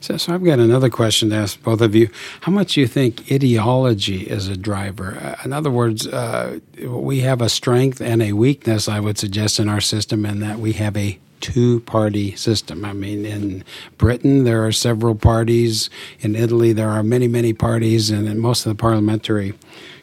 So, 0.00 0.16
so, 0.16 0.34
I've 0.34 0.44
got 0.44 0.58
another 0.58 0.90
question 0.90 1.30
to 1.30 1.36
ask 1.36 1.62
both 1.62 1.80
of 1.80 1.94
you. 1.94 2.10
How 2.42 2.52
much 2.52 2.74
do 2.74 2.80
you 2.80 2.86
think 2.86 3.30
ideology 3.32 4.22
is 4.22 4.48
a 4.48 4.56
driver? 4.56 5.18
Uh, 5.20 5.36
in 5.44 5.52
other 5.52 5.70
words, 5.70 6.06
uh, 6.06 6.58
we 6.84 7.20
have 7.20 7.40
a 7.40 7.48
strength 7.48 8.00
and 8.00 8.22
a 8.22 8.32
weakness, 8.32 8.88
I 8.88 9.00
would 9.00 9.18
suggest, 9.18 9.58
in 9.58 9.68
our 9.68 9.80
system, 9.80 10.26
in 10.26 10.40
that 10.40 10.58
we 10.58 10.72
have 10.74 10.96
a 10.96 11.18
two 11.40 11.80
party 11.80 12.36
system. 12.36 12.84
I 12.84 12.92
mean, 12.92 13.26
in 13.26 13.64
Britain, 13.98 14.44
there 14.44 14.64
are 14.64 14.72
several 14.72 15.16
parties. 15.16 15.90
In 16.20 16.36
Italy, 16.36 16.72
there 16.72 16.88
are 16.88 17.02
many, 17.02 17.26
many 17.26 17.52
parties. 17.52 18.10
And 18.10 18.28
in 18.28 18.38
most 18.38 18.64
of 18.64 18.70
the 18.70 18.80
parliamentary 18.80 19.54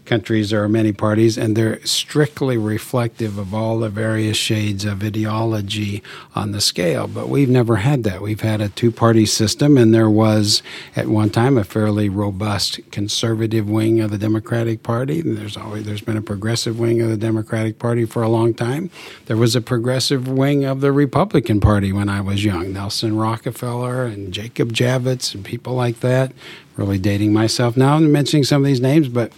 countries, 0.09 0.49
there 0.49 0.63
are 0.63 0.67
many 0.67 0.91
parties, 0.91 1.37
and 1.37 1.55
they're 1.55 1.85
strictly 1.85 2.57
reflective 2.57 3.37
of 3.37 3.53
all 3.53 3.79
the 3.79 3.89
various 3.89 4.35
shades 4.35 4.83
of 4.83 5.03
ideology 5.03 6.03
on 6.35 6.51
the 6.51 6.59
scale. 6.59 7.07
But 7.07 7.29
we've 7.29 7.49
never 7.49 7.77
had 7.77 8.03
that. 8.03 8.21
We've 8.21 8.41
had 8.41 8.59
a 8.59 8.69
two 8.69 8.91
party 8.91 9.25
system, 9.25 9.77
and 9.77 9.93
there 9.93 10.09
was 10.09 10.63
at 10.95 11.07
one 11.07 11.29
time 11.29 11.57
a 11.57 11.63
fairly 11.63 12.09
robust 12.09 12.79
conservative 12.91 13.69
wing 13.69 13.99
of 14.01 14.09
the 14.09 14.17
Democratic 14.17 14.81
Party. 14.83 15.19
And 15.21 15.37
there's 15.37 15.55
always 15.55 15.85
there's 15.85 16.01
been 16.01 16.17
a 16.17 16.21
progressive 16.21 16.79
wing 16.79 17.01
of 17.01 17.09
the 17.09 17.17
Democratic 17.17 17.77
Party 17.77 18.05
for 18.05 18.23
a 18.23 18.29
long 18.29 18.53
time. 18.53 18.89
There 19.27 19.37
was 19.37 19.55
a 19.55 19.61
progressive 19.61 20.27
wing 20.27 20.65
of 20.65 20.81
the 20.81 20.91
Republican 20.91 21.61
Party 21.61 21.93
when 21.93 22.09
I 22.09 22.19
was 22.19 22.43
young. 22.43 22.73
Nelson 22.73 23.15
Rockefeller 23.15 24.05
and 24.05 24.33
Jacob 24.33 24.73
Javits 24.73 25.35
and 25.35 25.45
people 25.45 25.73
like 25.73 25.99
that. 25.99 26.31
Really 26.75 26.97
dating 26.97 27.33
myself 27.33 27.77
now 27.77 27.97
and 27.97 28.11
mentioning 28.11 28.45
some 28.45 28.61
of 28.61 28.65
these 28.65 28.79
names, 28.79 29.09
but 29.09 29.33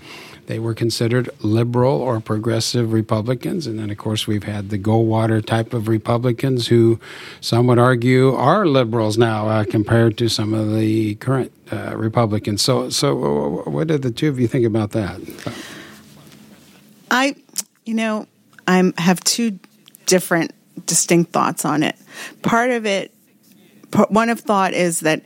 they 0.48 0.60
were 0.60 0.74
considered 0.74 1.29
liberal 1.41 1.93
or 1.93 2.19
progressive 2.19 2.93
Republicans. 2.93 3.67
And 3.67 3.79
then, 3.79 3.89
of 3.89 3.98
course, 3.98 4.27
we've 4.27 4.43
had 4.43 4.69
the 4.69 4.77
Goldwater 4.77 5.45
type 5.45 5.74
of 5.74 5.88
Republicans 5.88 6.67
who 6.67 7.00
some 7.39 7.67
would 7.67 7.79
argue 7.79 8.33
are 8.36 8.65
liberals 8.65 9.17
now 9.17 9.48
uh, 9.48 9.63
compared 9.63 10.17
to 10.17 10.29
some 10.29 10.53
of 10.53 10.74
the 10.74 11.15
current 11.15 11.51
uh, 11.71 11.95
Republicans. 11.95 12.62
So, 12.62 12.89
so 12.89 13.63
what 13.65 13.88
did 13.88 14.01
the 14.01 14.12
two 14.12 14.29
of 14.29 14.39
you 14.39 14.48
think 14.48 14.65
about 14.65 14.91
that? 14.91 15.21
I, 17.10 17.36
you 17.86 17.93
know, 17.93 18.27
I 18.67 18.91
have 18.98 19.19
two 19.21 19.60
different 20.05 20.53
distinct 20.86 21.31
thoughts 21.31 21.65
on 21.65 21.83
it. 21.83 21.95
Part 22.41 22.71
of 22.71 22.86
it, 22.86 23.13
one 24.10 24.29
of 24.29 24.39
thought 24.39 24.74
is 24.74 25.01
that 25.01 25.24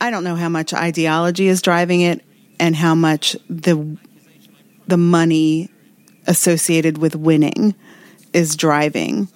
I 0.00 0.10
don't 0.10 0.24
know 0.24 0.36
how 0.36 0.48
much 0.48 0.72
ideology 0.72 1.48
is 1.48 1.60
driving 1.62 2.00
it 2.00 2.24
and 2.58 2.74
how 2.74 2.94
much 2.94 3.36
the 3.48 3.98
the 4.90 4.96
money 4.96 5.70
associated 6.26 6.98
with 6.98 7.16
winning 7.16 7.74
is 8.32 8.56
driving 8.56 9.28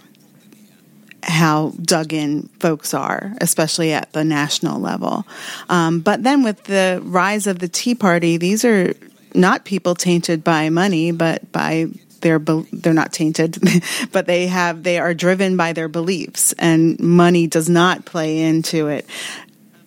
how 1.23 1.73
dug 1.81 2.13
in 2.13 2.49
folks 2.61 2.93
are, 2.93 3.33
especially 3.41 3.93
at 3.93 4.13
the 4.13 4.25
national 4.25 4.81
level. 4.81 5.27
Um, 5.71 6.01
but 6.01 6.23
then 6.23 6.43
with 6.43 6.65
the 6.65 7.01
rise 7.03 7.47
of 7.47 7.59
the 7.59 7.69
Tea 7.69 7.95
Party, 7.95 8.37
these 8.37 8.65
are 8.65 8.95
not 9.35 9.65
people 9.65 9.95
tainted 9.95 10.45
by 10.45 10.69
money, 10.69 11.13
but 11.13 11.51
by 11.51 11.89
their 12.21 12.39
they're 12.39 12.95
not 12.95 13.13
tainted, 13.13 13.59
but 14.13 14.27
they 14.27 14.47
have 14.47 14.83
they 14.83 14.99
are 14.99 15.15
driven 15.15 15.57
by 15.57 15.73
their 15.73 15.89
beliefs, 15.89 16.53
and 16.59 16.99
money 16.99 17.47
does 17.47 17.69
not 17.69 18.05
play 18.05 18.41
into 18.41 18.89
it. 18.89 19.07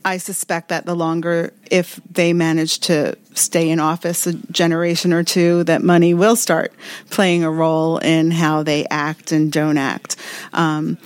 I 0.08 0.18
suspect 0.20 0.70
that 0.70 0.86
the 0.86 0.96
longer, 0.96 1.54
if 1.70 2.00
they 2.10 2.32
manage 2.32 2.80
to 2.82 3.18
stay 3.34 3.70
in 3.70 3.82
office 3.82 4.26
a 4.26 4.34
generation 4.34 5.12
or 5.12 5.22
two, 5.22 5.66
that 5.66 5.84
money 5.84 6.14
will 6.14 6.38
start 6.38 6.74
playing 7.10 7.44
a 7.44 7.52
role 7.52 7.98
in 7.98 8.32
how 8.32 8.64
they 8.64 8.86
act 8.86 9.34
and 9.34 9.52
don't 9.52 9.78
act. 9.78 10.16
Um, 10.54 10.98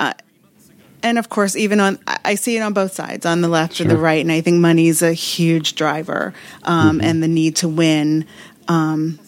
uh, 0.00 0.14
and 1.02 1.18
of 1.18 1.28
course, 1.28 1.54
even 1.54 1.80
on, 1.80 1.98
I 2.24 2.34
see 2.34 2.56
it 2.56 2.60
on 2.60 2.72
both 2.72 2.94
sides, 2.94 3.26
on 3.26 3.42
the 3.42 3.48
left 3.48 3.74
sure. 3.74 3.86
or 3.86 3.90
the 3.90 3.98
right, 3.98 4.22
and 4.22 4.32
I 4.32 4.40
think 4.40 4.58
money 4.58 4.88
is 4.88 5.02
a 5.02 5.12
huge 5.12 5.74
driver, 5.74 6.32
um, 6.62 6.98
mm-hmm. 6.98 7.06
and 7.06 7.22
the 7.22 7.28
need 7.28 7.56
to 7.56 7.68
win. 7.68 8.26
Um, 8.68 9.18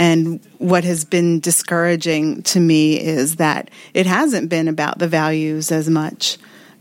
and 0.00 0.40
what 0.58 0.82
has 0.82 1.04
been 1.04 1.38
discouraging 1.38 2.42
to 2.42 2.58
me 2.58 3.00
is 3.00 3.36
that 3.36 3.70
it 3.94 4.06
hasn't 4.06 4.48
been 4.48 4.66
about 4.66 4.98
the 4.98 5.06
values 5.06 5.70
as 5.70 5.88
much 5.88 6.36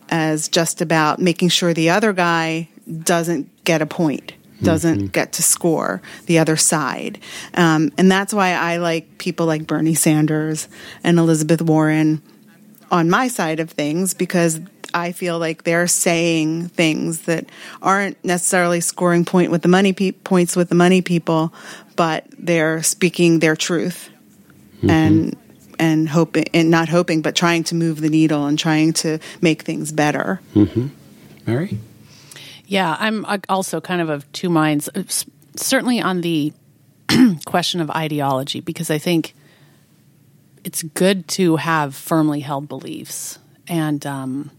as 0.10 0.48
just 0.48 0.82
about 0.82 1.20
making 1.20 1.50
sure 1.50 1.74
the 1.74 1.90
other 1.90 2.14
guy 2.14 2.70
doesn't 3.04 3.64
get 3.64 3.82
a 3.82 3.86
point 3.86 4.34
doesn't 4.62 4.98
mm-hmm. 4.98 5.08
get 5.08 5.34
to 5.34 5.44
score 5.44 6.02
the 6.28 6.40
other 6.40 6.56
side. 6.56 7.20
Um, 7.54 7.92
and 7.98 8.10
that's 8.10 8.34
why 8.34 8.52
I 8.54 8.78
like 8.78 9.18
people 9.18 9.46
like 9.46 9.68
Bernie 9.68 9.96
Sanders 9.96 10.68
and 11.04 11.20
Elizabeth 11.20 11.62
Warren 11.62 12.22
on 12.92 13.10
my 13.10 13.28
side 13.28 13.60
of 13.60 13.72
things 13.72 14.14
because 14.14 14.60
I 14.94 15.12
feel 15.12 15.40
like 15.40 15.64
they're 15.64 15.88
saying 15.88 16.70
things 16.70 17.24
that 17.24 17.48
aren't 17.82 18.24
necessarily 18.24 18.80
scoring 18.80 19.26
point 19.26 19.52
with 19.52 19.62
the 19.62 19.68
money 19.68 19.92
pe- 19.92 20.12
points 20.12 20.56
with 20.56 20.70
the 20.70 20.76
money 20.76 21.02
people, 21.02 21.54
but 21.96 22.26
they're 22.40 22.82
speaking 22.82 23.40
their 23.40 23.56
truth. 23.56 24.10
Mm-hmm. 24.78 24.90
And 24.90 25.38
and 25.80 26.10
hoping 26.10 26.46
and 26.54 26.70
not 26.70 26.90
hoping, 26.90 27.22
but 27.22 27.36
trying 27.36 27.64
to 27.66 27.76
move 27.76 28.02
the 28.02 28.10
needle 28.10 28.46
and 28.46 28.58
trying 28.58 28.94
to 28.94 29.20
make 29.42 29.64
things 29.64 29.92
better. 29.92 30.42
Mm-hmm. 30.54 30.88
Mary, 31.46 31.78
yeah, 32.68 32.96
I'm 33.00 33.26
also 33.50 33.80
kind 33.82 34.02
of 34.02 34.10
of 34.10 34.32
two 34.32 34.50
minds. 34.50 34.90
Uh, 34.96 35.04
certainly 35.56 36.02
on 36.02 36.22
the 36.22 36.54
question 37.46 37.82
of 37.82 37.90
ideology, 37.92 38.62
because 38.62 38.90
I 38.90 38.98
think 38.98 39.36
it's 40.64 40.82
good 40.82 41.28
to 41.30 41.58
have 41.58 41.96
firmly 41.96 42.40
held 42.40 42.68
beliefs 42.68 43.40
and 43.68 44.06
um, 44.06 44.52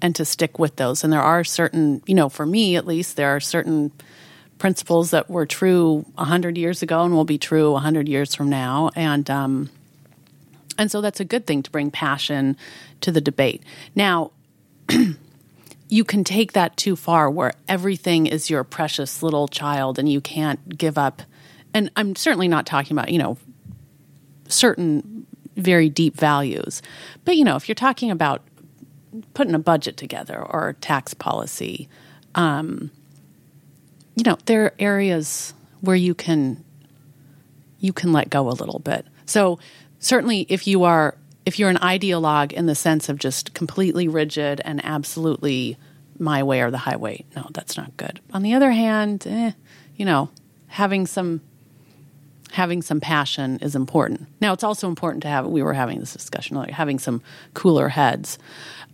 and 0.00 0.14
to 0.16 0.24
stick 0.24 0.58
with 0.58 0.76
those. 0.76 1.04
And 1.04 1.12
there 1.12 1.22
are 1.22 1.44
certain, 1.44 2.02
you 2.06 2.14
know, 2.14 2.28
for 2.28 2.46
me 2.46 2.76
at 2.76 2.86
least, 2.86 3.16
there 3.16 3.34
are 3.34 3.40
certain 3.40 3.92
principles 4.58 5.10
that 5.10 5.28
were 5.28 5.46
true 5.46 6.06
hundred 6.16 6.56
years 6.56 6.82
ago 6.82 7.02
and 7.04 7.12
will 7.12 7.24
be 7.24 7.38
true 7.38 7.74
hundred 7.76 8.08
years 8.08 8.34
from 8.34 8.48
now, 8.48 8.90
and 8.94 9.28
um, 9.28 9.70
and 10.78 10.90
so 10.90 11.00
that's 11.00 11.20
a 11.20 11.24
good 11.24 11.46
thing 11.46 11.62
to 11.62 11.70
bring 11.70 11.90
passion 11.90 12.56
to 13.00 13.12
the 13.12 13.20
debate. 13.20 13.62
Now, 13.94 14.32
you 15.88 16.04
can 16.04 16.24
take 16.24 16.52
that 16.52 16.76
too 16.76 16.96
far 16.96 17.30
where 17.30 17.52
everything 17.68 18.26
is 18.26 18.48
your 18.48 18.64
precious 18.64 19.22
little 19.22 19.48
child 19.48 19.98
and 19.98 20.10
you 20.10 20.20
can't 20.20 20.78
give 20.78 20.96
up. 20.96 21.22
And 21.74 21.90
I'm 21.96 22.16
certainly 22.16 22.48
not 22.48 22.66
talking 22.66 22.96
about, 22.96 23.10
you 23.10 23.18
know, 23.18 23.36
certain 24.48 25.26
very 25.56 25.88
deep 25.88 26.16
values. 26.16 26.82
But, 27.24 27.36
you 27.36 27.44
know, 27.44 27.56
if 27.56 27.68
you're 27.68 27.74
talking 27.74 28.10
about 28.10 28.42
putting 29.34 29.54
a 29.54 29.58
budget 29.58 29.96
together 29.96 30.42
or 30.42 30.76
tax 30.80 31.12
policy, 31.14 31.88
um, 32.34 32.90
you 34.16 34.24
know, 34.24 34.38
there 34.46 34.64
are 34.64 34.74
areas 34.78 35.54
where 35.80 35.96
you 35.96 36.14
can 36.14 36.64
you 37.80 37.92
can 37.92 38.12
let 38.12 38.30
go 38.30 38.48
a 38.48 38.52
little 38.52 38.78
bit. 38.78 39.04
So 39.26 39.58
certainly 40.02 40.44
if 40.50 40.66
you 40.66 40.84
are 40.84 41.16
if 41.46 41.58
you're 41.58 41.70
an 41.70 41.78
ideologue 41.78 42.52
in 42.52 42.66
the 42.66 42.74
sense 42.74 43.08
of 43.08 43.18
just 43.18 43.54
completely 43.54 44.06
rigid 44.06 44.60
and 44.64 44.84
absolutely 44.84 45.76
my 46.18 46.42
way 46.42 46.60
or 46.60 46.70
the 46.70 46.78
highway, 46.78 47.24
no, 47.34 47.48
that's 47.52 47.76
not 47.76 47.96
good. 47.96 48.20
On 48.32 48.42
the 48.42 48.54
other 48.54 48.70
hand, 48.70 49.26
eh, 49.26 49.52
you 49.96 50.04
know, 50.04 50.28
having 50.68 51.06
some 51.06 51.40
having 52.52 52.82
some 52.82 53.00
passion 53.00 53.58
is 53.60 53.74
important. 53.74 54.28
Now, 54.40 54.52
it's 54.52 54.62
also 54.62 54.86
important 54.86 55.22
to 55.22 55.28
have. 55.28 55.46
We 55.46 55.62
were 55.62 55.72
having 55.72 55.98
this 55.98 56.12
discussion, 56.12 56.56
like 56.56 56.70
having 56.70 56.98
some 56.98 57.22
cooler 57.54 57.88
heads. 57.88 58.38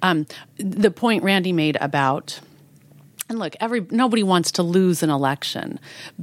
Um, 0.00 0.26
the 0.56 0.92
point 0.92 1.24
Randi 1.24 1.52
made 1.52 1.76
about 1.80 2.40
and 3.28 3.38
look, 3.38 3.56
every 3.60 3.86
nobody 3.90 4.22
wants 4.22 4.52
to 4.52 4.62
lose 4.62 5.02
an 5.02 5.10
election, 5.10 5.80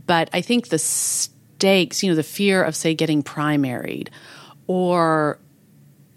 but 0.07 0.29
I 0.33 0.41
think 0.41 0.69
the 0.69 0.79
stakes, 0.79 2.01
you 2.01 2.09
know, 2.09 2.15
the 2.15 2.23
fear 2.23 2.63
of, 2.63 2.75
say, 2.75 2.95
getting 2.95 3.21
primaried 3.21 4.07
or 4.67 5.39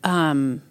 um, 0.04 0.62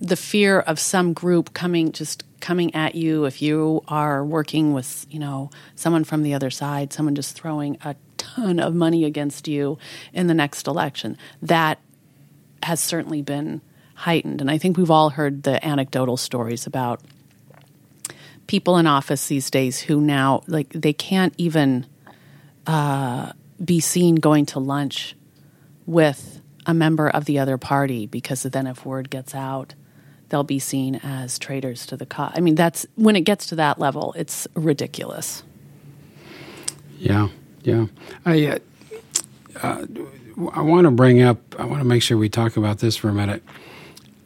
the 0.00 0.16
fear 0.16 0.60
of 0.60 0.78
some 0.78 1.12
group 1.12 1.54
coming, 1.54 1.92
just 1.92 2.24
coming 2.40 2.74
at 2.74 2.94
you 2.94 3.24
if 3.24 3.40
you 3.40 3.82
are 3.88 4.24
working 4.24 4.72
with, 4.72 5.06
you 5.08 5.18
know, 5.18 5.50
someone 5.76 6.04
from 6.04 6.22
the 6.22 6.34
other 6.34 6.50
side, 6.50 6.92
someone 6.92 7.14
just 7.14 7.36
throwing 7.36 7.78
a 7.84 7.94
ton 8.16 8.58
of 8.58 8.74
money 8.74 9.04
against 9.04 9.46
you 9.46 9.78
in 10.12 10.26
the 10.26 10.34
next 10.34 10.66
election. 10.66 11.16
That 11.40 11.78
has 12.62 12.80
certainly 12.80 13.22
been 13.22 13.60
heightened. 13.94 14.40
And 14.40 14.50
I 14.50 14.58
think 14.58 14.76
we've 14.76 14.90
all 14.90 15.10
heard 15.10 15.44
the 15.44 15.64
anecdotal 15.64 16.16
stories 16.16 16.66
about 16.66 17.00
people 18.48 18.76
in 18.76 18.86
office 18.86 19.28
these 19.28 19.50
days 19.50 19.80
who 19.80 20.00
now, 20.00 20.42
like, 20.48 20.68
they 20.70 20.92
can't 20.92 21.34
even 21.38 21.86
uh, 22.66 23.32
be 23.64 23.78
seen 23.78 24.16
going 24.16 24.46
to 24.46 24.58
lunch 24.58 25.14
with 25.86 26.41
a 26.66 26.74
member 26.74 27.08
of 27.08 27.24
the 27.24 27.38
other 27.38 27.58
party 27.58 28.06
because 28.06 28.42
then 28.42 28.66
if 28.66 28.84
word 28.86 29.10
gets 29.10 29.34
out, 29.34 29.74
they'll 30.28 30.44
be 30.44 30.58
seen 30.58 30.96
as 31.02 31.38
traitors 31.38 31.86
to 31.86 31.96
the 31.96 32.06
cause. 32.06 32.32
I 32.34 32.40
mean, 32.40 32.54
that's 32.54 32.86
when 32.94 33.16
it 33.16 33.22
gets 33.22 33.46
to 33.46 33.56
that 33.56 33.78
level, 33.78 34.14
it's 34.16 34.48
ridiculous. 34.54 35.42
Yeah, 36.98 37.28
yeah. 37.62 37.86
I, 38.24 38.46
uh, 38.46 38.58
uh, 39.62 39.86
I 40.52 40.60
want 40.62 40.86
to 40.86 40.90
bring 40.90 41.20
up, 41.20 41.38
I 41.58 41.64
want 41.64 41.80
to 41.80 41.84
make 41.84 42.02
sure 42.02 42.16
we 42.16 42.28
talk 42.28 42.56
about 42.56 42.78
this 42.78 42.96
for 42.96 43.08
a 43.08 43.12
minute. 43.12 43.42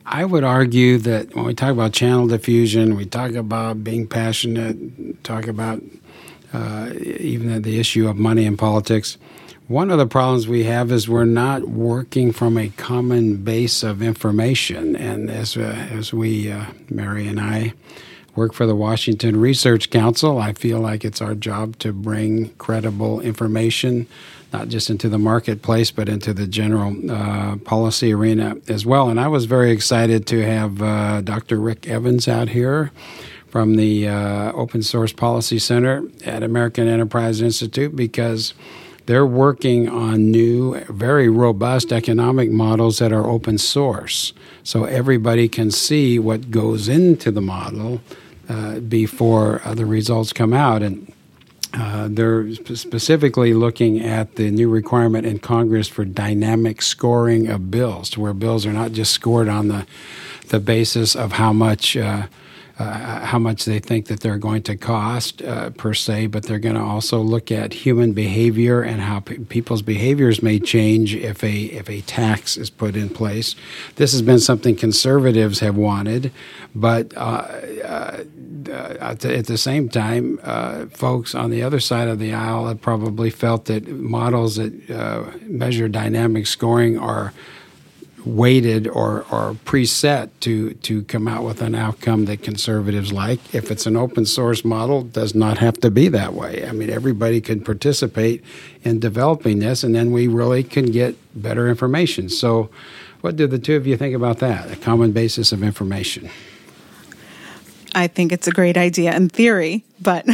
I 0.05 0.25
would 0.25 0.45
argue 0.45 0.99
that 0.99 1.35
when 1.35 1.47
we 1.47 1.55
talk 1.55 1.73
about 1.73 1.93
channel 1.93 2.29
diffusion, 2.29 2.95
we 2.95 3.07
talk 3.07 3.33
about 3.33 3.83
being 3.83 4.07
passionate, 4.07 5.25
talk 5.25 5.49
about 5.49 5.83
uh, 6.53 6.91
even 7.01 7.61
the 7.63 7.81
issue 7.81 8.09
of 8.09 8.17
money 8.17 8.45
in 8.45 8.57
politics. 8.57 9.19
One 9.69 9.91
of 9.91 9.99
the 9.99 10.07
problems 10.07 10.47
we 10.47 10.63
have 10.65 10.93
is 10.93 11.09
we're 11.09 11.25
not 11.25 11.69
working 11.69 12.31
from 12.31 12.57
a 12.57 12.69
common 12.69 13.39
base 13.39 13.83
of 13.83 14.01
information. 14.01 14.95
And 14.95 15.29
as, 15.29 15.57
uh, 15.57 15.89
as 15.91 16.13
we, 16.13 16.53
uh, 16.53 16.67
Mary 16.89 17.27
and 17.27 17.41
I, 17.41 17.73
work 18.37 18.53
for 18.53 18.65
the 18.65 18.77
Washington 18.77 19.41
Research 19.41 19.91
Council, 19.91 20.39
I 20.39 20.53
feel 20.53 20.79
like 20.79 21.05
it's 21.05 21.21
our 21.21 21.35
job 21.35 21.79
to 21.81 21.93
bring 21.93 22.51
credible 22.59 23.21
information 23.21 24.07
not 24.53 24.69
just 24.69 24.89
into 24.89 25.09
the 25.09 25.19
marketplace, 25.19 25.91
but 25.91 26.09
into 26.09 26.33
the 26.33 26.47
general 26.47 26.95
uh, 27.11 27.57
policy 27.57 28.13
arena 28.13 28.55
as 28.69 28.87
well. 28.87 29.09
And 29.09 29.19
I 29.19 29.27
was 29.27 29.47
very 29.47 29.73
excited 29.73 30.29
to 30.29 30.47
have 30.47 30.81
uh, 30.81 31.21
Dr. 31.23 31.59
Rick 31.59 31.89
Evans 31.89 32.29
out 32.29 32.51
here 32.51 32.93
from 33.49 33.75
the 33.75 34.07
uh, 34.07 34.53
Open 34.53 34.83
Source 34.83 35.13
Policy 35.13 35.59
Center 35.59 36.05
at 36.25 36.45
American 36.45 36.87
Enterprise 36.87 37.41
Institute 37.41 37.97
because 37.97 38.55
they're 39.07 39.27
working 39.27 39.89
on 39.89 40.31
new, 40.31 40.81
very 40.85 41.29
robust 41.29 41.93
economic 41.93 42.51
models 42.51 42.99
that 42.99 43.13
are 43.13 43.27
open 43.27 43.57
source. 43.59 44.33
So 44.63 44.85
everybody 44.85 45.49
can 45.49 45.71
see 45.71 46.19
what 46.19 46.51
goes 46.51 46.89
into 46.89 47.31
the 47.31 47.41
model 47.41 48.01
uh, 48.49 48.81
before 48.81 49.63
uh, 49.65 49.75
the 49.75 49.87
results 49.87 50.33
come 50.33 50.53
out. 50.53 50.83
And 50.83 51.13
uh, 51.73 52.09
they're 52.11 52.55
specifically 52.55 53.55
looking 53.55 54.01
at 54.01 54.37
the 54.37 54.51
new 54.51 54.69
requirement 54.69 55.27
in 55.27 55.39
Congress 55.39 55.89
for 55.89 56.05
dynamic 56.05 56.83
scoring 56.83 57.49
of 57.49 57.71
bills, 57.71 58.11
to 58.11 58.21
where 58.21 58.33
bills 58.33 58.67
are 58.67 58.73
not 58.73 58.93
just 58.93 59.13
scored 59.13 59.49
on 59.49 59.69
the 59.69 59.87
the 60.49 60.61
basis 60.61 61.17
of 61.17 61.33
how 61.33 61.53
much. 61.53 61.97
Uh, 61.97 62.27
uh, 62.79 63.21
how 63.21 63.39
much 63.39 63.65
they 63.65 63.79
think 63.79 64.07
that 64.07 64.21
they're 64.21 64.39
going 64.39 64.63
to 64.63 64.77
cost 64.77 65.41
uh, 65.43 65.71
per 65.71 65.95
se, 65.95 66.27
but 66.27 66.43
they're 66.43 66.59
going 66.59 66.75
to 66.75 66.81
also 66.81 67.21
look 67.21 67.51
at 67.51 67.73
human 67.73 68.13
behavior 68.13 68.83
and 68.83 69.01
how 69.01 69.21
pe- 69.21 69.39
people's 69.39 69.83
behaviors 69.83 70.43
may 70.43 70.59
change 70.59 71.15
if 71.15 71.43
a 71.43 71.65
if 71.67 71.89
a 71.89 72.03
tax 72.03 72.57
is 72.57 72.69
put 72.69 72.95
in 72.95 73.09
place. 73.09 73.55
This 73.97 74.13
has 74.13 74.21
been 74.21 74.41
something 74.41 74.77
conservatives 74.77 75.61
have 75.61 75.77
wanted, 75.77 76.33
but 76.75 77.17
uh, 77.17 77.49
uh 77.85 78.25
uh, 78.69 78.97
at, 79.01 79.21
the, 79.21 79.37
at, 79.37 79.47
the, 79.47 79.59
same 79.59 79.89
time, 79.89 80.41
uh, 80.43 80.87
folks 80.87 81.35
on 81.35 81.51
the 81.51 81.63
other 81.63 81.79
side 81.79 82.09
of 82.09 82.19
the 82.19 82.33
aisle 82.33 82.67
have 82.67 82.81
probably 82.81 83.31
felt 83.31 83.67
that 83.67 83.87
models 83.89 84.57
that 84.57 84.91
uh, 84.91 85.25
measure 85.43 85.89
dynamic 85.89 86.47
scoring 86.47 86.99
are 86.99 87.33
weighted 88.27 88.89
or, 88.89 89.25
or 89.31 89.55
preset 89.65 90.29
to, 90.41 90.75
to 90.75 91.05
come 91.05 91.29
out 91.29 91.45
with 91.45 91.63
an 91.63 91.77
outcome 91.77 92.25
that 92.25 92.43
conservatives 92.43 93.13
like. 93.13 93.55
If 93.55 93.71
it's 93.71 93.87
an 93.87 93.97
open 93.97 94.27
source 94.27 94.65
model, 94.65 95.03
does 95.03 95.35
not 95.35 95.59
have 95.59 95.79
to 95.81 95.91
be 95.91 96.09
that 96.09 96.35
way. 96.35 96.67
I 96.67 96.73
mean, 96.73 96.91
everybody 96.91 97.41
can 97.41 97.63
participate 97.63 98.45
in 98.83 98.99
developing 98.99 99.61
this, 99.61 99.85
and 99.85 99.95
then 99.95 100.11
we 100.11 100.27
really 100.27 100.65
can 100.65 100.87
get 100.87 101.17
better 101.41 101.69
information. 101.69 102.29
So, 102.29 102.69
what 103.21 103.37
do 103.37 103.47
the 103.47 103.59
two 103.59 103.77
of 103.77 103.87
you 103.87 103.97
think 103.97 104.15
about 104.15 104.39
that? 104.41 104.71
A 104.71 104.77
common 104.77 105.13
basis 105.13 105.53
of 105.53 105.63
information. 105.63 106.29
I 107.95 108.09
think 108.09 108.33
it's 108.33 108.47
a 108.47 108.53
great 108.53 108.77
idea 108.77 109.15
in 109.17 109.29
theory, 109.29 109.85
but 110.01 110.27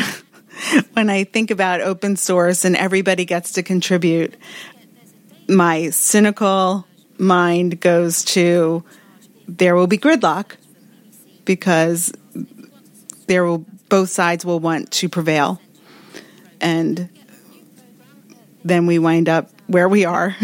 when 0.94 1.08
I 1.10 1.24
think 1.24 1.50
about 1.50 1.80
open 1.80 2.16
source 2.16 2.64
and 2.64 2.74
everybody 2.74 3.24
gets 3.24 3.52
to 3.52 3.62
contribute, 3.62 4.34
my 5.48 5.90
cynical 5.90 6.86
mind 7.22 7.80
goes 7.80 8.24
to 8.24 8.84
there 9.48 9.74
will 9.74 9.86
be 9.86 9.98
gridlock 9.98 10.56
because 11.44 12.12
there 13.26 13.44
will 13.44 13.64
both 13.88 14.10
sides 14.10 14.44
will 14.44 14.60
want 14.60 14.90
to 14.90 15.08
prevail 15.08 15.60
and 16.60 17.08
then 18.64 18.86
we 18.86 18.98
wind 18.98 19.28
up 19.28 19.50
where 19.66 19.88
we 19.88 20.04
are 20.04 20.36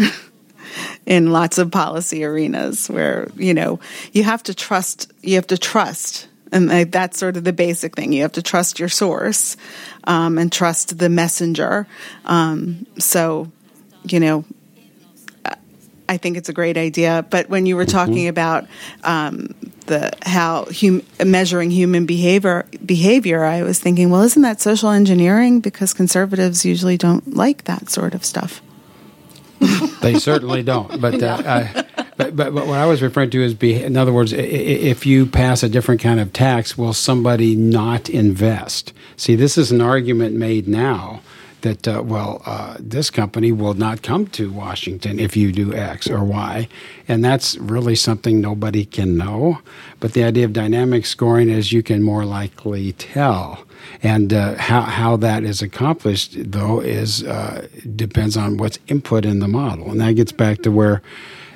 in 1.05 1.31
lots 1.31 1.57
of 1.57 1.71
policy 1.71 2.23
arenas 2.23 2.89
where 2.89 3.29
you 3.35 3.53
know 3.53 3.79
you 4.11 4.23
have 4.23 4.43
to 4.43 4.53
trust 4.53 5.11
you 5.21 5.35
have 5.35 5.47
to 5.47 5.57
trust 5.57 6.27
and 6.51 6.69
that's 6.91 7.19
sort 7.19 7.37
of 7.37 7.43
the 7.43 7.53
basic 7.53 7.95
thing. 7.95 8.11
You 8.13 8.23
have 8.23 8.31
to 8.33 8.41
trust 8.41 8.79
your 8.79 8.89
source 8.89 9.55
um, 10.05 10.37
and 10.37 10.51
trust 10.51 10.97
the 10.97 11.09
messenger. 11.09 11.87
Um, 12.25 12.87
so, 12.97 13.51
you 14.03 14.19
know, 14.19 14.45
I 16.09 16.17
think 16.17 16.35
it's 16.35 16.49
a 16.49 16.53
great 16.53 16.75
idea. 16.75 17.25
But 17.29 17.49
when 17.49 17.65
you 17.65 17.75
were 17.75 17.85
mm-hmm. 17.85 17.91
talking 17.91 18.15
mm-hmm. 18.15 18.29
about 18.29 18.67
um, 19.03 19.53
the 19.85 20.11
how 20.23 20.65
hum, 20.71 21.03
measuring 21.23 21.71
human 21.71 22.05
behavior 22.05 22.65
behavior, 22.85 23.45
I 23.45 23.63
was 23.63 23.79
thinking, 23.79 24.09
well, 24.09 24.23
isn't 24.23 24.41
that 24.41 24.59
social 24.59 24.89
engineering? 24.89 25.61
Because 25.61 25.93
conservatives 25.93 26.65
usually 26.65 26.97
don't 26.97 27.35
like 27.35 27.65
that 27.65 27.89
sort 27.89 28.13
of 28.13 28.25
stuff. 28.25 28.61
they 30.01 30.17
certainly 30.17 30.63
don't. 30.63 30.99
But 30.99 31.21
uh, 31.21 31.41
I, 31.45 31.85
but, 32.17 32.35
but, 32.35 32.53
but, 32.53 32.67
what 32.67 32.77
I 32.77 32.85
was 32.85 33.01
referring 33.01 33.29
to 33.29 33.41
is, 33.41 33.53
be, 33.53 33.81
in 33.81 33.95
other 33.95 34.11
words, 34.11 34.33
if 34.33 35.05
you 35.05 35.25
pass 35.25 35.63
a 35.63 35.69
different 35.69 36.01
kind 36.01 36.19
of 36.19 36.33
tax, 36.33 36.77
will 36.77 36.93
somebody 36.93 37.55
not 37.55 38.09
invest? 38.09 38.93
See, 39.15 39.35
this 39.35 39.57
is 39.57 39.71
an 39.71 39.79
argument 39.79 40.35
made 40.35 40.67
now 40.67 41.21
that, 41.61 41.87
uh, 41.87 42.01
well, 42.03 42.41
uh, 42.45 42.77
this 42.79 43.09
company 43.09 43.51
will 43.51 43.73
not 43.73 44.01
come 44.01 44.27
to 44.27 44.51
Washington 44.51 45.19
if 45.19 45.35
you 45.35 45.51
do 45.51 45.73
X 45.73 46.09
or 46.09 46.23
Y. 46.23 46.67
And 47.07 47.23
that's 47.23 47.57
really 47.57 47.95
something 47.95 48.39
nobody 48.39 48.85
can 48.85 49.17
know. 49.17 49.59
But 49.99 50.13
the 50.13 50.23
idea 50.23 50.45
of 50.45 50.53
dynamic 50.53 51.05
scoring 51.05 51.49
is 51.49 51.71
you 51.71 51.83
can 51.83 52.01
more 52.01 52.25
likely 52.25 52.93
tell. 52.93 53.65
And 54.03 54.33
uh, 54.33 54.55
how, 54.55 54.81
how 54.81 55.17
that 55.17 55.43
is 55.43 55.61
accomplished, 55.61 56.35
though, 56.51 56.79
is 56.79 57.23
uh, 57.23 57.67
depends 57.95 58.37
on 58.37 58.57
what's 58.57 58.79
input 58.87 59.25
in 59.25 59.39
the 59.39 59.47
model. 59.47 59.91
And 59.91 59.99
that 60.01 60.13
gets 60.13 60.31
back 60.31 60.61
to 60.63 60.71
where 60.71 61.01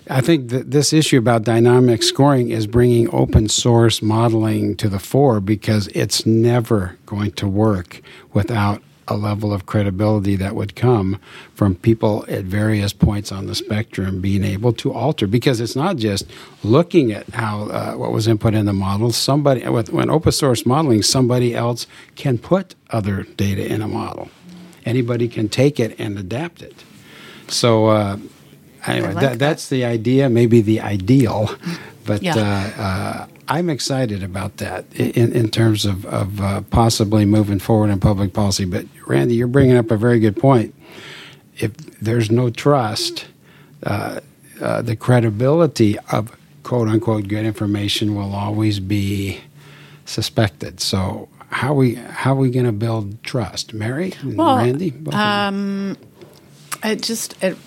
I 0.10 0.20
think 0.20 0.50
that 0.50 0.72
this 0.72 0.92
issue 0.92 1.18
about 1.18 1.44
dynamic 1.44 2.04
scoring 2.04 2.50
is 2.50 2.68
bringing 2.68 3.14
open 3.14 3.48
source 3.48 4.02
modeling 4.02 4.76
to 4.78 4.90
the 4.90 5.00
fore 5.00 5.40
because 5.40 5.88
it's 5.90 6.26
never 6.26 6.98
going 7.06 7.32
to 7.34 7.48
work 7.48 8.02
without 8.34 8.82
a 9.08 9.16
level 9.16 9.54
of 9.54 9.66
credibility 9.66 10.36
that 10.36 10.56
would 10.56 10.76
come 10.76 11.20
from 11.54 11.76
people 11.76 12.26
at 12.28 12.44
various 12.44 12.94
points 12.94 13.32
on 13.32 13.48
the 13.48 13.56
spectrum 13.56 14.22
being 14.22 14.44
able 14.44 14.74
to 14.74 14.94
alter. 14.94 15.28
Because 15.28 15.60
it's 15.60 15.76
not 15.76 15.98
just 15.98 16.26
looking 16.64 17.12
at 17.12 17.28
how 17.30 17.70
uh, 17.70 17.94
what 17.94 18.12
was 18.12 18.28
input 18.28 18.54
in 18.54 18.66
the 18.66 18.74
model. 18.74 19.12
Somebody 19.12 19.68
with 19.68 19.92
when 19.92 20.10
open 20.10 20.32
source 20.32 20.66
modeling 20.66 21.02
somebody 21.02 21.56
else 21.56 21.88
can 22.16 22.38
put 22.38 22.76
other 22.90 23.24
data 23.24 23.66
in 23.66 23.82
a 23.82 23.88
model. 23.88 24.30
Anybody 24.86 25.28
can 25.28 25.50
take 25.50 25.80
it 25.80 26.00
and 26.00 26.18
adapt 26.18 26.62
it. 26.62 26.84
So 27.48 27.88
uh, 27.88 28.18
anyway, 28.88 29.14
like 29.14 29.22
that, 29.22 29.40
that's 29.40 29.70
the 29.70 29.86
idea, 29.86 30.30
maybe 30.30 30.62
the 30.62 30.82
ideal, 30.82 31.50
but 32.06 32.22
yeah. 32.22 32.36
uh, 32.36 32.82
uh, 32.82 33.28
I'm 33.48 33.70
excited 33.70 34.24
about 34.24 34.58
that 34.58 34.86
in, 34.94 35.34
in 35.34 35.50
terms 35.50 35.86
of, 35.86 36.06
of 36.06 36.42
uh, 36.42 36.62
possibly 36.70 37.26
moving 37.26 37.60
forward 37.60 37.90
in 37.90 38.00
public 38.00 38.34
policy. 38.34 38.66
But 38.66 38.86
Randi, 39.06 39.36
you're 39.36 39.48
bringing 39.48 39.78
up 39.78 39.92
a 39.92 39.98
very 39.98 40.20
good 40.20 40.38
point. 40.38 40.74
If 41.58 41.76
there's 42.00 42.32
no 42.32 42.50
trust, 42.50 43.26
uh, 43.84 44.20
uh, 44.62 44.82
the 44.82 44.96
credibility 44.96 45.98
of 46.12 46.36
quote 46.64 46.88
unquote 46.88 47.28
good 47.28 47.46
information 47.46 48.16
will 48.16 48.34
always 48.34 48.80
be 48.80 49.42
suspected. 50.06 50.80
So 50.80 51.30
how 51.50 51.74
we 51.74 51.96
how 51.96 52.34
are 52.34 52.38
we 52.38 52.50
going 52.50 52.66
to 52.66 52.72
build 52.72 53.24
trust, 53.24 53.74
Mary 53.74 54.14
well, 54.24 54.58
Randi? 54.58 54.94
Um, 55.12 55.98
It 56.84 57.02
just, 57.02 57.42
it, 57.42 57.58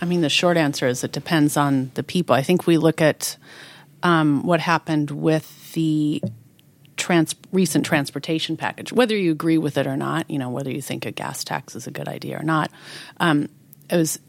I 0.00 0.04
mean, 0.04 0.20
the 0.20 0.28
short 0.28 0.56
answer 0.56 0.86
is 0.86 1.02
it 1.02 1.10
depends 1.10 1.56
on 1.56 1.90
the 1.94 2.04
people. 2.04 2.36
I 2.36 2.42
think 2.42 2.68
we 2.68 2.76
look 2.78 3.00
at 3.00 3.36
um, 4.02 4.44
what 4.44 4.60
happened 4.60 5.10
with 5.10 5.72
the 5.72 6.22
trans- 6.96 7.34
recent 7.52 7.84
transportation 7.84 8.56
package, 8.56 8.92
whether 8.92 9.16
you 9.16 9.32
agree 9.32 9.58
with 9.58 9.76
it 9.76 9.86
or 9.86 9.96
not, 9.96 10.30
you 10.30 10.38
know, 10.38 10.50
whether 10.50 10.70
you 10.70 10.82
think 10.82 11.06
a 11.06 11.10
gas 11.10 11.44
tax 11.44 11.74
is 11.74 11.86
a 11.86 11.90
good 11.90 12.08
idea 12.08 12.38
or 12.38 12.42
not. 12.42 12.70
Um, 13.18 13.48
I 13.90 13.96
was 13.96 14.20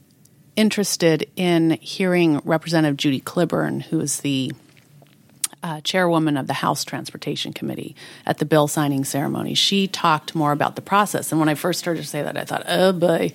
interested 0.56 1.30
in 1.36 1.72
hearing 1.82 2.40
Representative 2.40 2.98
Judy 2.98 3.22
Clibborn, 3.22 3.84
who 3.84 4.00
is 4.00 4.22
the 4.22 4.52
uh, 5.64 5.82
chairwoman 5.82 6.38
of 6.38 6.48
the 6.48 6.54
House 6.54 6.84
Transportation 6.84 7.54
Committee 7.54 7.96
at 8.26 8.40
the 8.40 8.46
bill 8.46 8.68
signing 8.68 9.04
ceremony. 9.04 9.54
She 9.54 9.88
talked 9.88 10.34
more 10.34 10.52
about 10.52 10.76
the 10.76 10.82
process. 10.82 11.32
And 11.32 11.40
when 11.40 11.50
I 11.50 11.56
first 11.56 11.80
started 11.80 12.02
to 12.02 12.08
say 12.08 12.24
that, 12.24 12.38
I 12.38 12.46
thought, 12.46 12.64
oh 12.68 12.94
boy, 12.94 13.34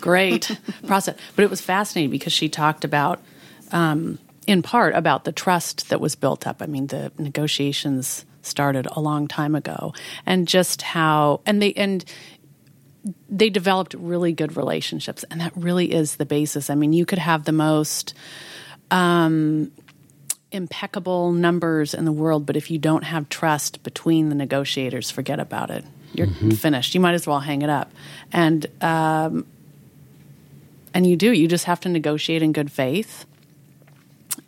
great 0.00 0.58
process. 0.86 1.16
But 1.34 1.44
it 1.44 1.50
was 1.50 1.60
fascinating 1.60 2.10
because 2.10 2.32
she 2.32 2.48
talked 2.48 2.84
about, 2.84 3.20
um, 3.72 4.18
in 4.46 4.62
part, 4.62 4.94
about 4.94 5.24
the 5.24 5.32
trust 5.32 5.88
that 5.90 6.00
was 6.00 6.14
built 6.14 6.46
up. 6.46 6.62
I 6.62 6.66
mean, 6.66 6.86
the 6.86 7.12
negotiations 7.18 8.24
started 8.42 8.86
a 8.92 9.00
long 9.00 9.26
time 9.26 9.54
ago, 9.54 9.92
and 10.24 10.46
just 10.46 10.82
how, 10.82 11.40
and 11.46 11.60
they, 11.60 11.72
and, 11.74 12.04
they 13.28 13.50
developed 13.50 13.94
really 13.94 14.32
good 14.32 14.56
relationships, 14.56 15.24
and 15.30 15.40
that 15.40 15.52
really 15.56 15.92
is 15.92 16.16
the 16.16 16.26
basis. 16.26 16.70
I 16.70 16.74
mean, 16.74 16.92
you 16.92 17.06
could 17.06 17.18
have 17.18 17.44
the 17.44 17.52
most 17.52 18.14
um, 18.90 19.70
impeccable 20.50 21.32
numbers 21.32 21.94
in 21.94 22.04
the 22.04 22.12
world, 22.12 22.46
but 22.46 22.56
if 22.56 22.70
you 22.70 22.78
don't 22.78 23.04
have 23.04 23.28
trust 23.28 23.82
between 23.82 24.28
the 24.28 24.34
negotiators, 24.34 25.10
forget 25.10 25.38
about 25.38 25.70
it. 25.70 25.84
You're 26.14 26.28
mm-hmm. 26.28 26.50
finished. 26.50 26.94
You 26.94 27.00
might 27.00 27.14
as 27.14 27.26
well 27.26 27.40
hang 27.40 27.62
it 27.62 27.70
up. 27.70 27.92
And 28.32 28.66
um, 28.80 29.46
and 30.94 31.06
you 31.06 31.16
do. 31.16 31.32
You 31.32 31.46
just 31.46 31.64
have 31.64 31.80
to 31.80 31.88
negotiate 31.88 32.42
in 32.42 32.52
good 32.52 32.72
faith 32.72 33.26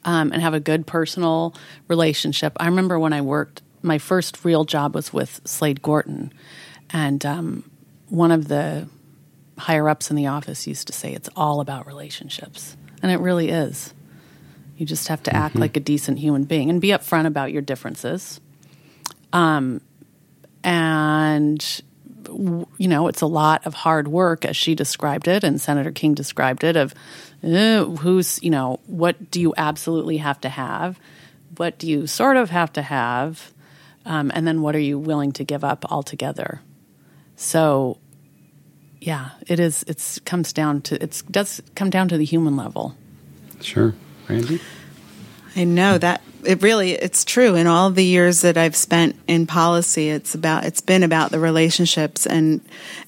um, 0.05 0.33
and 0.33 0.43
have 0.43 0.55
a 0.55 0.61
good 0.61 0.87
personal 0.87 1.55
relationship. 1.89 2.53
I 2.59 2.67
remember 2.67 2.99
when 2.99 3.13
I 3.13 3.21
worked. 3.21 3.63
My 3.83 3.99
first 3.99 4.45
real 4.45 4.65
job 4.65 4.95
was 4.95 5.13
with 5.13 5.41
Slade 5.45 5.83
Gorton, 5.83 6.33
and 6.91 7.25
um, 7.25 7.71
one 8.09 8.33
of 8.33 8.49
the 8.49 8.89
higher 9.57 9.89
ups 9.89 10.11
in 10.11 10.17
the 10.17 10.27
office 10.27 10.67
used 10.67 10.87
to 10.89 10.93
say, 10.93 11.13
"It's 11.13 11.29
all 11.37 11.61
about 11.61 11.87
relationships," 11.87 12.77
and 13.03 13.13
it 13.13 13.21
really 13.21 13.51
is. 13.51 13.95
You 14.77 14.87
just 14.87 15.09
have 15.09 15.23
to 15.25 15.35
act 15.35 15.55
mm-hmm. 15.55 15.63
like 15.63 15.77
a 15.77 15.81
decent 15.81 16.19
human 16.19 16.45
being 16.45 16.71
and 16.71 16.81
be 16.81 16.89
upfront 16.89 17.27
about 17.27 17.53
your 17.53 17.63
differences. 17.63 18.41
Um, 19.33 19.81
and 20.63 21.83
you 22.31 22.89
know, 22.89 23.09
it's 23.09 23.21
a 23.21 23.27
lot 23.27 23.67
of 23.67 23.75
hard 23.75 24.09
work, 24.09 24.45
as 24.45 24.57
she 24.57 24.75
described 24.75 25.29
it, 25.29 25.45
and 25.45 25.61
Senator 25.61 25.91
King 25.91 26.15
described 26.15 26.65
it. 26.65 26.77
Of 26.77 26.95
uh, 27.43 27.85
who's, 27.85 28.43
you 28.43 28.51
know, 28.51 28.81
what 28.87 29.31
do 29.31 29.41
you 29.41 29.55
absolutely 29.57 30.17
have 30.19 30.41
to 30.41 30.49
have? 30.49 30.99
What 31.57 31.79
do 31.79 31.89
you 31.89 32.07
sort 32.07 32.37
of 32.37 32.51
have 32.51 32.73
to 32.75 32.83
have? 32.83 33.53
Um, 34.05 34.31
and 34.35 34.47
then 34.47 34.63
what 34.63 34.75
are 34.75 34.81
you 34.81 34.99
willing 34.99 35.33
to 35.33 35.45
give 35.45 35.65
up 35.65 35.85
altogether? 35.91 36.61
So, 37.37 37.99
yeah, 39.01 39.31
it 39.47 39.61
is. 39.61 39.85
It 39.85 40.19
comes 40.25 40.53
down 40.53 40.83
to 40.83 41.03
it 41.03 41.23
does 41.31 41.63
come 41.75 41.91
down 41.91 42.09
to 42.09 42.19
the 42.19 42.25
human 42.25 42.57
level. 42.57 42.97
Sure. 43.61 43.95
Randi? 44.29 44.61
I 45.55 45.65
know 45.65 45.99
that 45.99 46.23
it 46.45 46.63
really 46.63 46.93
it's 46.93 47.25
true 47.25 47.55
in 47.55 47.67
all 47.67 47.91
the 47.91 48.05
years 48.05 48.43
that 48.43 48.57
I've 48.57 48.77
spent 48.77 49.17
in 49.27 49.47
policy 49.47 50.09
it's 50.09 50.35
about 50.35 50.65
it's 50.65 50.81
been 50.81 51.03
about 51.03 51.31
the 51.31 51.41
relationships 51.41 52.27
and 52.27 52.61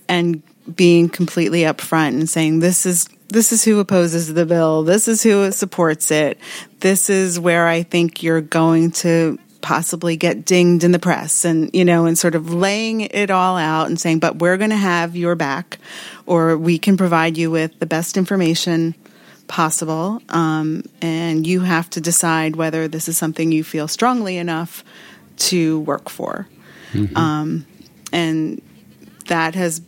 and 0.08 0.42
being 0.74 1.08
completely 1.08 1.62
upfront 1.62 2.08
and 2.08 2.28
saying 2.28 2.58
this 2.58 2.86
is 2.86 3.08
this 3.30 3.52
is 3.52 3.64
who 3.64 3.80
opposes 3.80 4.32
the 4.32 4.46
bill 4.46 4.82
this 4.82 5.08
is 5.08 5.22
who 5.22 5.50
supports 5.52 6.10
it 6.10 6.38
this 6.80 7.10
is 7.10 7.38
where 7.38 7.66
I 7.66 7.82
think 7.82 8.22
you're 8.22 8.40
going 8.40 8.90
to 8.92 9.38
possibly 9.60 10.16
get 10.16 10.46
dinged 10.46 10.84
in 10.84 10.92
the 10.92 10.98
press 10.98 11.44
and 11.44 11.70
you 11.74 11.84
know 11.84 12.06
and 12.06 12.18
sort 12.18 12.34
of 12.34 12.52
laying 12.52 13.02
it 13.02 13.30
all 13.30 13.56
out 13.56 13.88
and 13.88 14.00
saying 14.00 14.18
but 14.18 14.36
we're 14.36 14.56
going 14.56 14.70
to 14.70 14.76
have 14.76 15.16
your 15.16 15.34
back 15.34 15.78
or 16.26 16.56
we 16.56 16.78
can 16.78 16.96
provide 16.96 17.36
you 17.36 17.50
with 17.50 17.78
the 17.78 17.86
best 17.86 18.16
information 18.16 18.94
possible. 19.50 20.22
Um, 20.28 20.84
and 21.02 21.44
you 21.44 21.60
have 21.60 21.90
to 21.90 22.00
decide 22.00 22.54
whether 22.54 22.86
this 22.86 23.08
is 23.08 23.18
something 23.18 23.50
you 23.50 23.64
feel 23.64 23.88
strongly 23.88 24.36
enough 24.38 24.84
to 25.38 25.80
work 25.80 26.08
for. 26.08 26.46
Mm-hmm. 26.92 27.16
Um, 27.16 27.66
and 28.12 28.62
that 29.26 29.56
has 29.56 29.80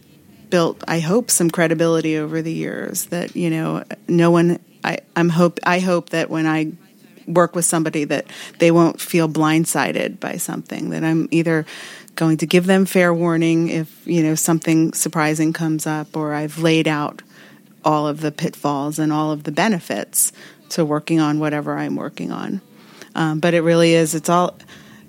built, 0.52 0.84
I 0.86 1.00
hope, 1.00 1.30
some 1.30 1.50
credibility 1.50 2.18
over 2.18 2.42
the 2.42 2.52
years 2.52 3.06
that, 3.06 3.34
you 3.34 3.48
know, 3.48 3.84
no 4.06 4.30
one, 4.30 4.60
I, 4.84 4.98
I'm 5.16 5.30
hope, 5.30 5.58
I 5.64 5.78
hope 5.80 6.10
that 6.10 6.28
when 6.28 6.46
I 6.46 6.72
work 7.26 7.56
with 7.56 7.64
somebody 7.64 8.04
that 8.04 8.26
they 8.58 8.70
won't 8.70 9.00
feel 9.00 9.30
blindsided 9.30 10.20
by 10.20 10.36
something 10.36 10.90
that 10.90 11.04
I'm 11.04 11.26
either 11.30 11.64
going 12.16 12.36
to 12.36 12.46
give 12.46 12.66
them 12.66 12.84
fair 12.84 13.14
warning 13.14 13.68
if 13.68 14.06
you 14.06 14.22
know 14.22 14.34
something 14.34 14.92
surprising 14.92 15.54
comes 15.54 15.86
up 15.86 16.14
or 16.14 16.34
I've 16.34 16.58
laid 16.58 16.86
out 16.86 17.22
all 17.84 18.06
of 18.06 18.20
the 18.20 18.30
pitfalls 18.30 18.98
and 18.98 19.10
all 19.10 19.30
of 19.30 19.44
the 19.44 19.52
benefits 19.52 20.32
to 20.70 20.84
working 20.84 21.20
on 21.20 21.38
whatever 21.38 21.78
I'm 21.78 21.96
working 21.96 22.30
on. 22.30 22.60
Um, 23.14 23.40
but 23.40 23.54
it 23.54 23.62
really 23.62 23.94
is. 23.94 24.14
It's 24.14 24.28
all. 24.28 24.58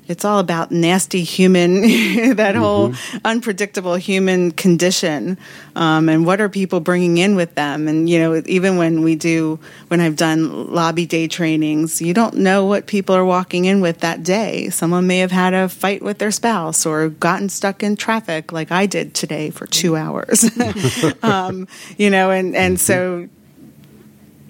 It's 0.07 0.25
all 0.25 0.39
about 0.39 0.71
nasty 0.71 1.23
human, 1.23 1.81
that 1.81 2.55
mm-hmm. 2.55 2.59
whole 2.59 2.93
unpredictable 3.23 3.95
human 3.95 4.51
condition, 4.51 5.37
um, 5.75 6.09
and 6.09 6.25
what 6.25 6.41
are 6.41 6.49
people 6.49 6.81
bringing 6.81 7.17
in 7.17 7.35
with 7.35 7.55
them? 7.55 7.87
And 7.87 8.09
you 8.09 8.19
know, 8.19 8.41
even 8.45 8.77
when 8.77 9.01
we 9.01 9.15
do, 9.15 9.59
when 9.87 10.01
I've 10.01 10.17
done 10.17 10.73
lobby 10.73 11.05
day 11.05 11.27
trainings, 11.27 12.01
you 12.01 12.13
don't 12.13 12.35
know 12.35 12.65
what 12.65 12.85
people 12.85 13.15
are 13.15 13.23
walking 13.23 13.65
in 13.65 13.79
with 13.79 13.99
that 13.99 14.23
day. 14.23 14.69
Someone 14.69 15.07
may 15.07 15.19
have 15.19 15.31
had 15.31 15.53
a 15.53 15.69
fight 15.69 16.01
with 16.01 16.17
their 16.17 16.31
spouse 16.31 16.85
or 16.85 17.09
gotten 17.09 17.47
stuck 17.47 17.81
in 17.81 17.95
traffic, 17.95 18.51
like 18.51 18.71
I 18.71 18.85
did 18.85 19.13
today 19.13 19.51
for 19.51 19.67
two 19.67 19.95
hours. 19.95 20.49
um, 21.23 21.67
you 21.97 22.09
know, 22.09 22.29
and 22.29 22.55
and 22.55 22.79
so 22.79 23.29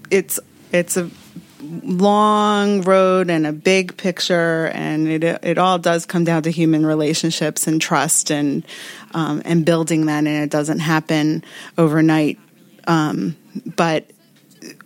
it's 0.10 0.40
it's 0.72 0.98
a 0.98 1.10
long 1.64 2.82
road 2.82 3.30
and 3.30 3.48
a 3.48 3.54
big 3.54 3.98
picture, 3.98 4.68
and 4.68 5.08
it 5.08 5.24
it 5.24 5.58
all 5.58 5.80
does 5.80 6.06
come 6.06 6.24
down 6.24 6.44
to 6.44 6.52
human 6.52 6.86
relationships 6.86 7.68
and 7.68 7.82
trust 7.82 8.32
and 8.32 8.66
um, 9.14 9.42
and 9.46 9.66
building 9.66 10.08
that, 10.08 10.20
and 10.20 10.28
it 10.28 10.50
doesn't 10.50 10.80
happen 10.80 11.44
overnight. 11.78 12.40
Um, 12.88 13.36
but 13.76 14.10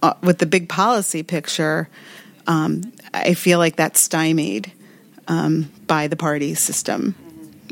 uh, 0.01 0.13
with 0.21 0.37
the 0.39 0.45
big 0.45 0.69
policy 0.69 1.23
picture, 1.23 1.89
um, 2.45 2.93
I 3.13 3.33
feel 3.33 3.59
like 3.59 3.75
that's 3.75 3.99
stymied 3.99 4.71
um, 5.27 5.71
by 5.87 6.07
the 6.07 6.15
party 6.15 6.55
system. 6.55 7.15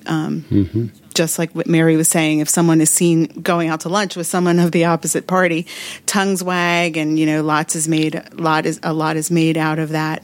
Um, 0.07 0.45
mm-hmm 0.49 0.87
just 1.15 1.39
like 1.39 1.51
what 1.53 1.65
Mary 1.65 1.95
was 1.97 2.09
saying, 2.09 2.39
if 2.39 2.49
someone 2.49 2.81
is 2.81 2.89
seen 2.89 3.25
going 3.41 3.69
out 3.69 3.79
to 3.81 3.89
lunch 3.89 4.15
with 4.15 4.27
someone 4.27 4.59
of 4.59 4.71
the 4.71 4.85
opposite 4.85 5.25
party, 5.25 5.65
tongues 6.05 6.43
wag, 6.43 6.97
and 6.97 7.17
you 7.17 7.25
know, 7.25 7.41
lots 7.41 7.75
is 7.75 7.87
made. 7.87 8.21
Lot 8.33 8.65
is 8.65 8.79
a 8.83 8.93
lot 8.93 9.15
is 9.15 9.31
made 9.31 9.57
out 9.57 9.79
of 9.79 9.89
that. 9.89 10.23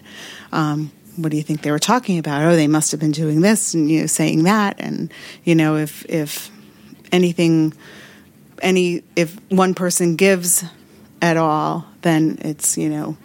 Um, 0.52 0.91
what 1.15 1.32
do 1.32 1.38
you 1.38 1.44
think 1.44 1.62
they 1.62 1.72
were 1.72 1.80
talking 1.80 2.20
about? 2.20 2.44
Oh, 2.44 2.56
they 2.56 2.67
must 2.67 2.91
have 2.91 3.00
been 3.00 3.12
doing 3.12 3.41
this 3.41 3.74
and 3.74 3.89
you 3.89 4.02
know, 4.02 4.08
saying 4.08 4.44
that, 4.44 4.80
and 4.80 5.12
you 5.44 5.56
know, 5.56 5.78
if 5.78 6.06
if 6.08 6.52
anything, 7.12 7.74
any 8.62 9.04
if 9.15 9.39
one 9.50 9.74
person 9.74 10.17
gives 10.17 10.63
at 11.22 11.38
all, 11.38 11.86
then 12.02 12.38
it's 12.41 12.78
you 12.78 12.89
know, 12.89 13.17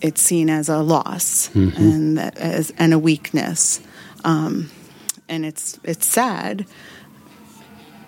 it's 0.00 0.22
seen 0.22 0.48
as 0.48 0.68
a 0.68 0.78
loss 0.78 1.48
mm-hmm. 1.50 1.76
and 1.76 2.18
that 2.18 2.38
as 2.38 2.72
and 2.78 2.94
a 2.94 2.98
weakness. 2.98 3.80
Um, 4.24 4.70
and 5.32 5.46
it's 5.46 5.80
it's 5.82 6.06
sad 6.06 6.66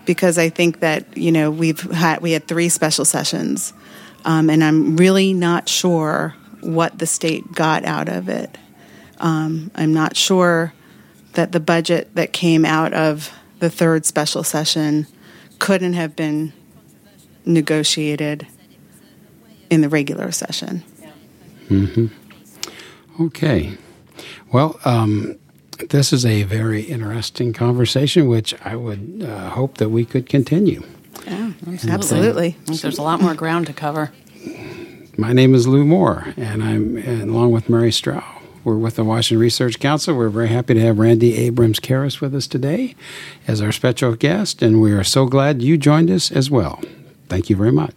because 0.05 0.37
I 0.37 0.51
think 0.51 0.81
that 0.81 1.17
you 1.17 1.33
know 1.33 1.51
we've 1.51 1.81
had 1.81 2.21
we 2.21 2.33
had 2.33 2.47
three 2.47 2.69
special 2.69 3.05
sessions, 3.05 3.73
um, 4.25 4.51
and 4.51 4.63
I'm 4.63 4.97
really 4.97 5.33
not 5.33 5.69
sure 5.69 6.35
what 6.61 6.99
the 6.99 7.07
state 7.07 7.51
got 7.53 7.85
out 7.85 8.09
of 8.09 8.29
it. 8.29 8.57
Um, 9.19 9.71
I'm 9.75 9.95
not 9.95 10.17
sure 10.17 10.75
that 11.33 11.53
the 11.53 11.61
budget 11.61 12.15
that 12.15 12.33
came 12.33 12.65
out 12.65 12.93
of 12.93 13.33
the 13.59 13.71
third 13.71 14.05
special 14.05 14.45
session 14.45 15.07
couldn't 15.59 15.95
have 15.95 16.15
been 16.15 16.53
negotiated 17.47 18.47
in 19.71 19.81
the 19.81 19.89
regular 19.89 20.31
session. 20.31 20.83
Mm-hmm. 21.69 22.07
Okay. 23.25 23.79
Well, 24.53 24.79
um, 24.85 25.39
this 25.91 26.13
is 26.13 26.25
a 26.25 26.43
very 26.45 26.83
interesting 26.83 27.53
conversation, 27.53 28.29
which 28.29 28.55
I 28.65 28.77
would 28.77 29.25
uh, 29.27 29.51
hope 29.51 29.79
that 29.79 29.91
we 29.91 30.05
could 30.05 30.29
continue. 30.29 30.83
Yeah, 31.27 31.53
absolutely. 31.89 32.57
There's 32.67 32.99
a 32.99 33.03
lot 33.03 33.21
more 33.21 33.35
ground 33.35 33.67
to 33.69 33.73
cover. 33.73 34.13
My 35.17 35.33
name 35.33 35.55
is 35.55 35.69
Lew 35.69 35.85
Moore, 35.85 36.35
and 36.37 36.63
I'm 36.63 36.97
and 36.97 37.31
along 37.31 37.53
with 37.53 37.69
Mary 37.69 37.91
Strau. 37.91 38.25
We're 38.65 38.77
with 38.77 38.97
the 38.97 39.05
Washington 39.05 39.41
Research 39.41 39.79
Council. 39.79 40.17
We're 40.17 40.31
very 40.31 40.49
happy 40.49 40.75
to 40.75 40.81
have 40.81 40.99
Randi 40.99 41.37
Abrams-Caras 41.37 42.21
with 42.21 42.35
us 42.35 42.47
today 42.47 42.97
as 43.47 43.61
our 43.61 43.73
special 43.73 44.17
guest, 44.17 44.63
and 44.63 44.81
we 44.81 44.93
are 44.93 45.05
so 45.05 45.27
glad 45.27 45.63
you 45.63 45.77
joined 45.77 46.11
us 46.11 46.33
as 46.33 46.51
well. 46.51 46.83
Thank 47.29 47.51
you 47.51 47.57
very 47.57 47.73
much. 47.73 47.95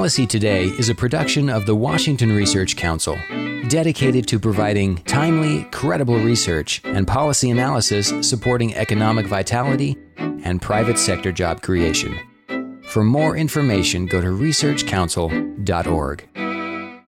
Policy 0.00 0.26
Today 0.26 0.64
is 0.64 0.88
a 0.88 0.94
production 0.94 1.50
of 1.50 1.66
the 1.66 1.74
Washington 1.74 2.32
Research 2.32 2.74
Council, 2.74 3.18
dedicated 3.68 4.26
to 4.28 4.40
providing 4.40 4.96
timely, 5.02 5.64
credible 5.72 6.18
research 6.18 6.80
and 6.84 7.06
policy 7.06 7.50
analysis 7.50 8.10
supporting 8.26 8.74
economic 8.76 9.26
vitality 9.26 9.98
and 10.16 10.62
private 10.62 10.98
sector 10.98 11.32
job 11.32 11.60
creation. 11.60 12.18
For 12.84 13.04
more 13.04 13.36
information, 13.36 14.06
go 14.06 14.22
to 14.22 14.28
researchcouncil.org. 14.28 16.39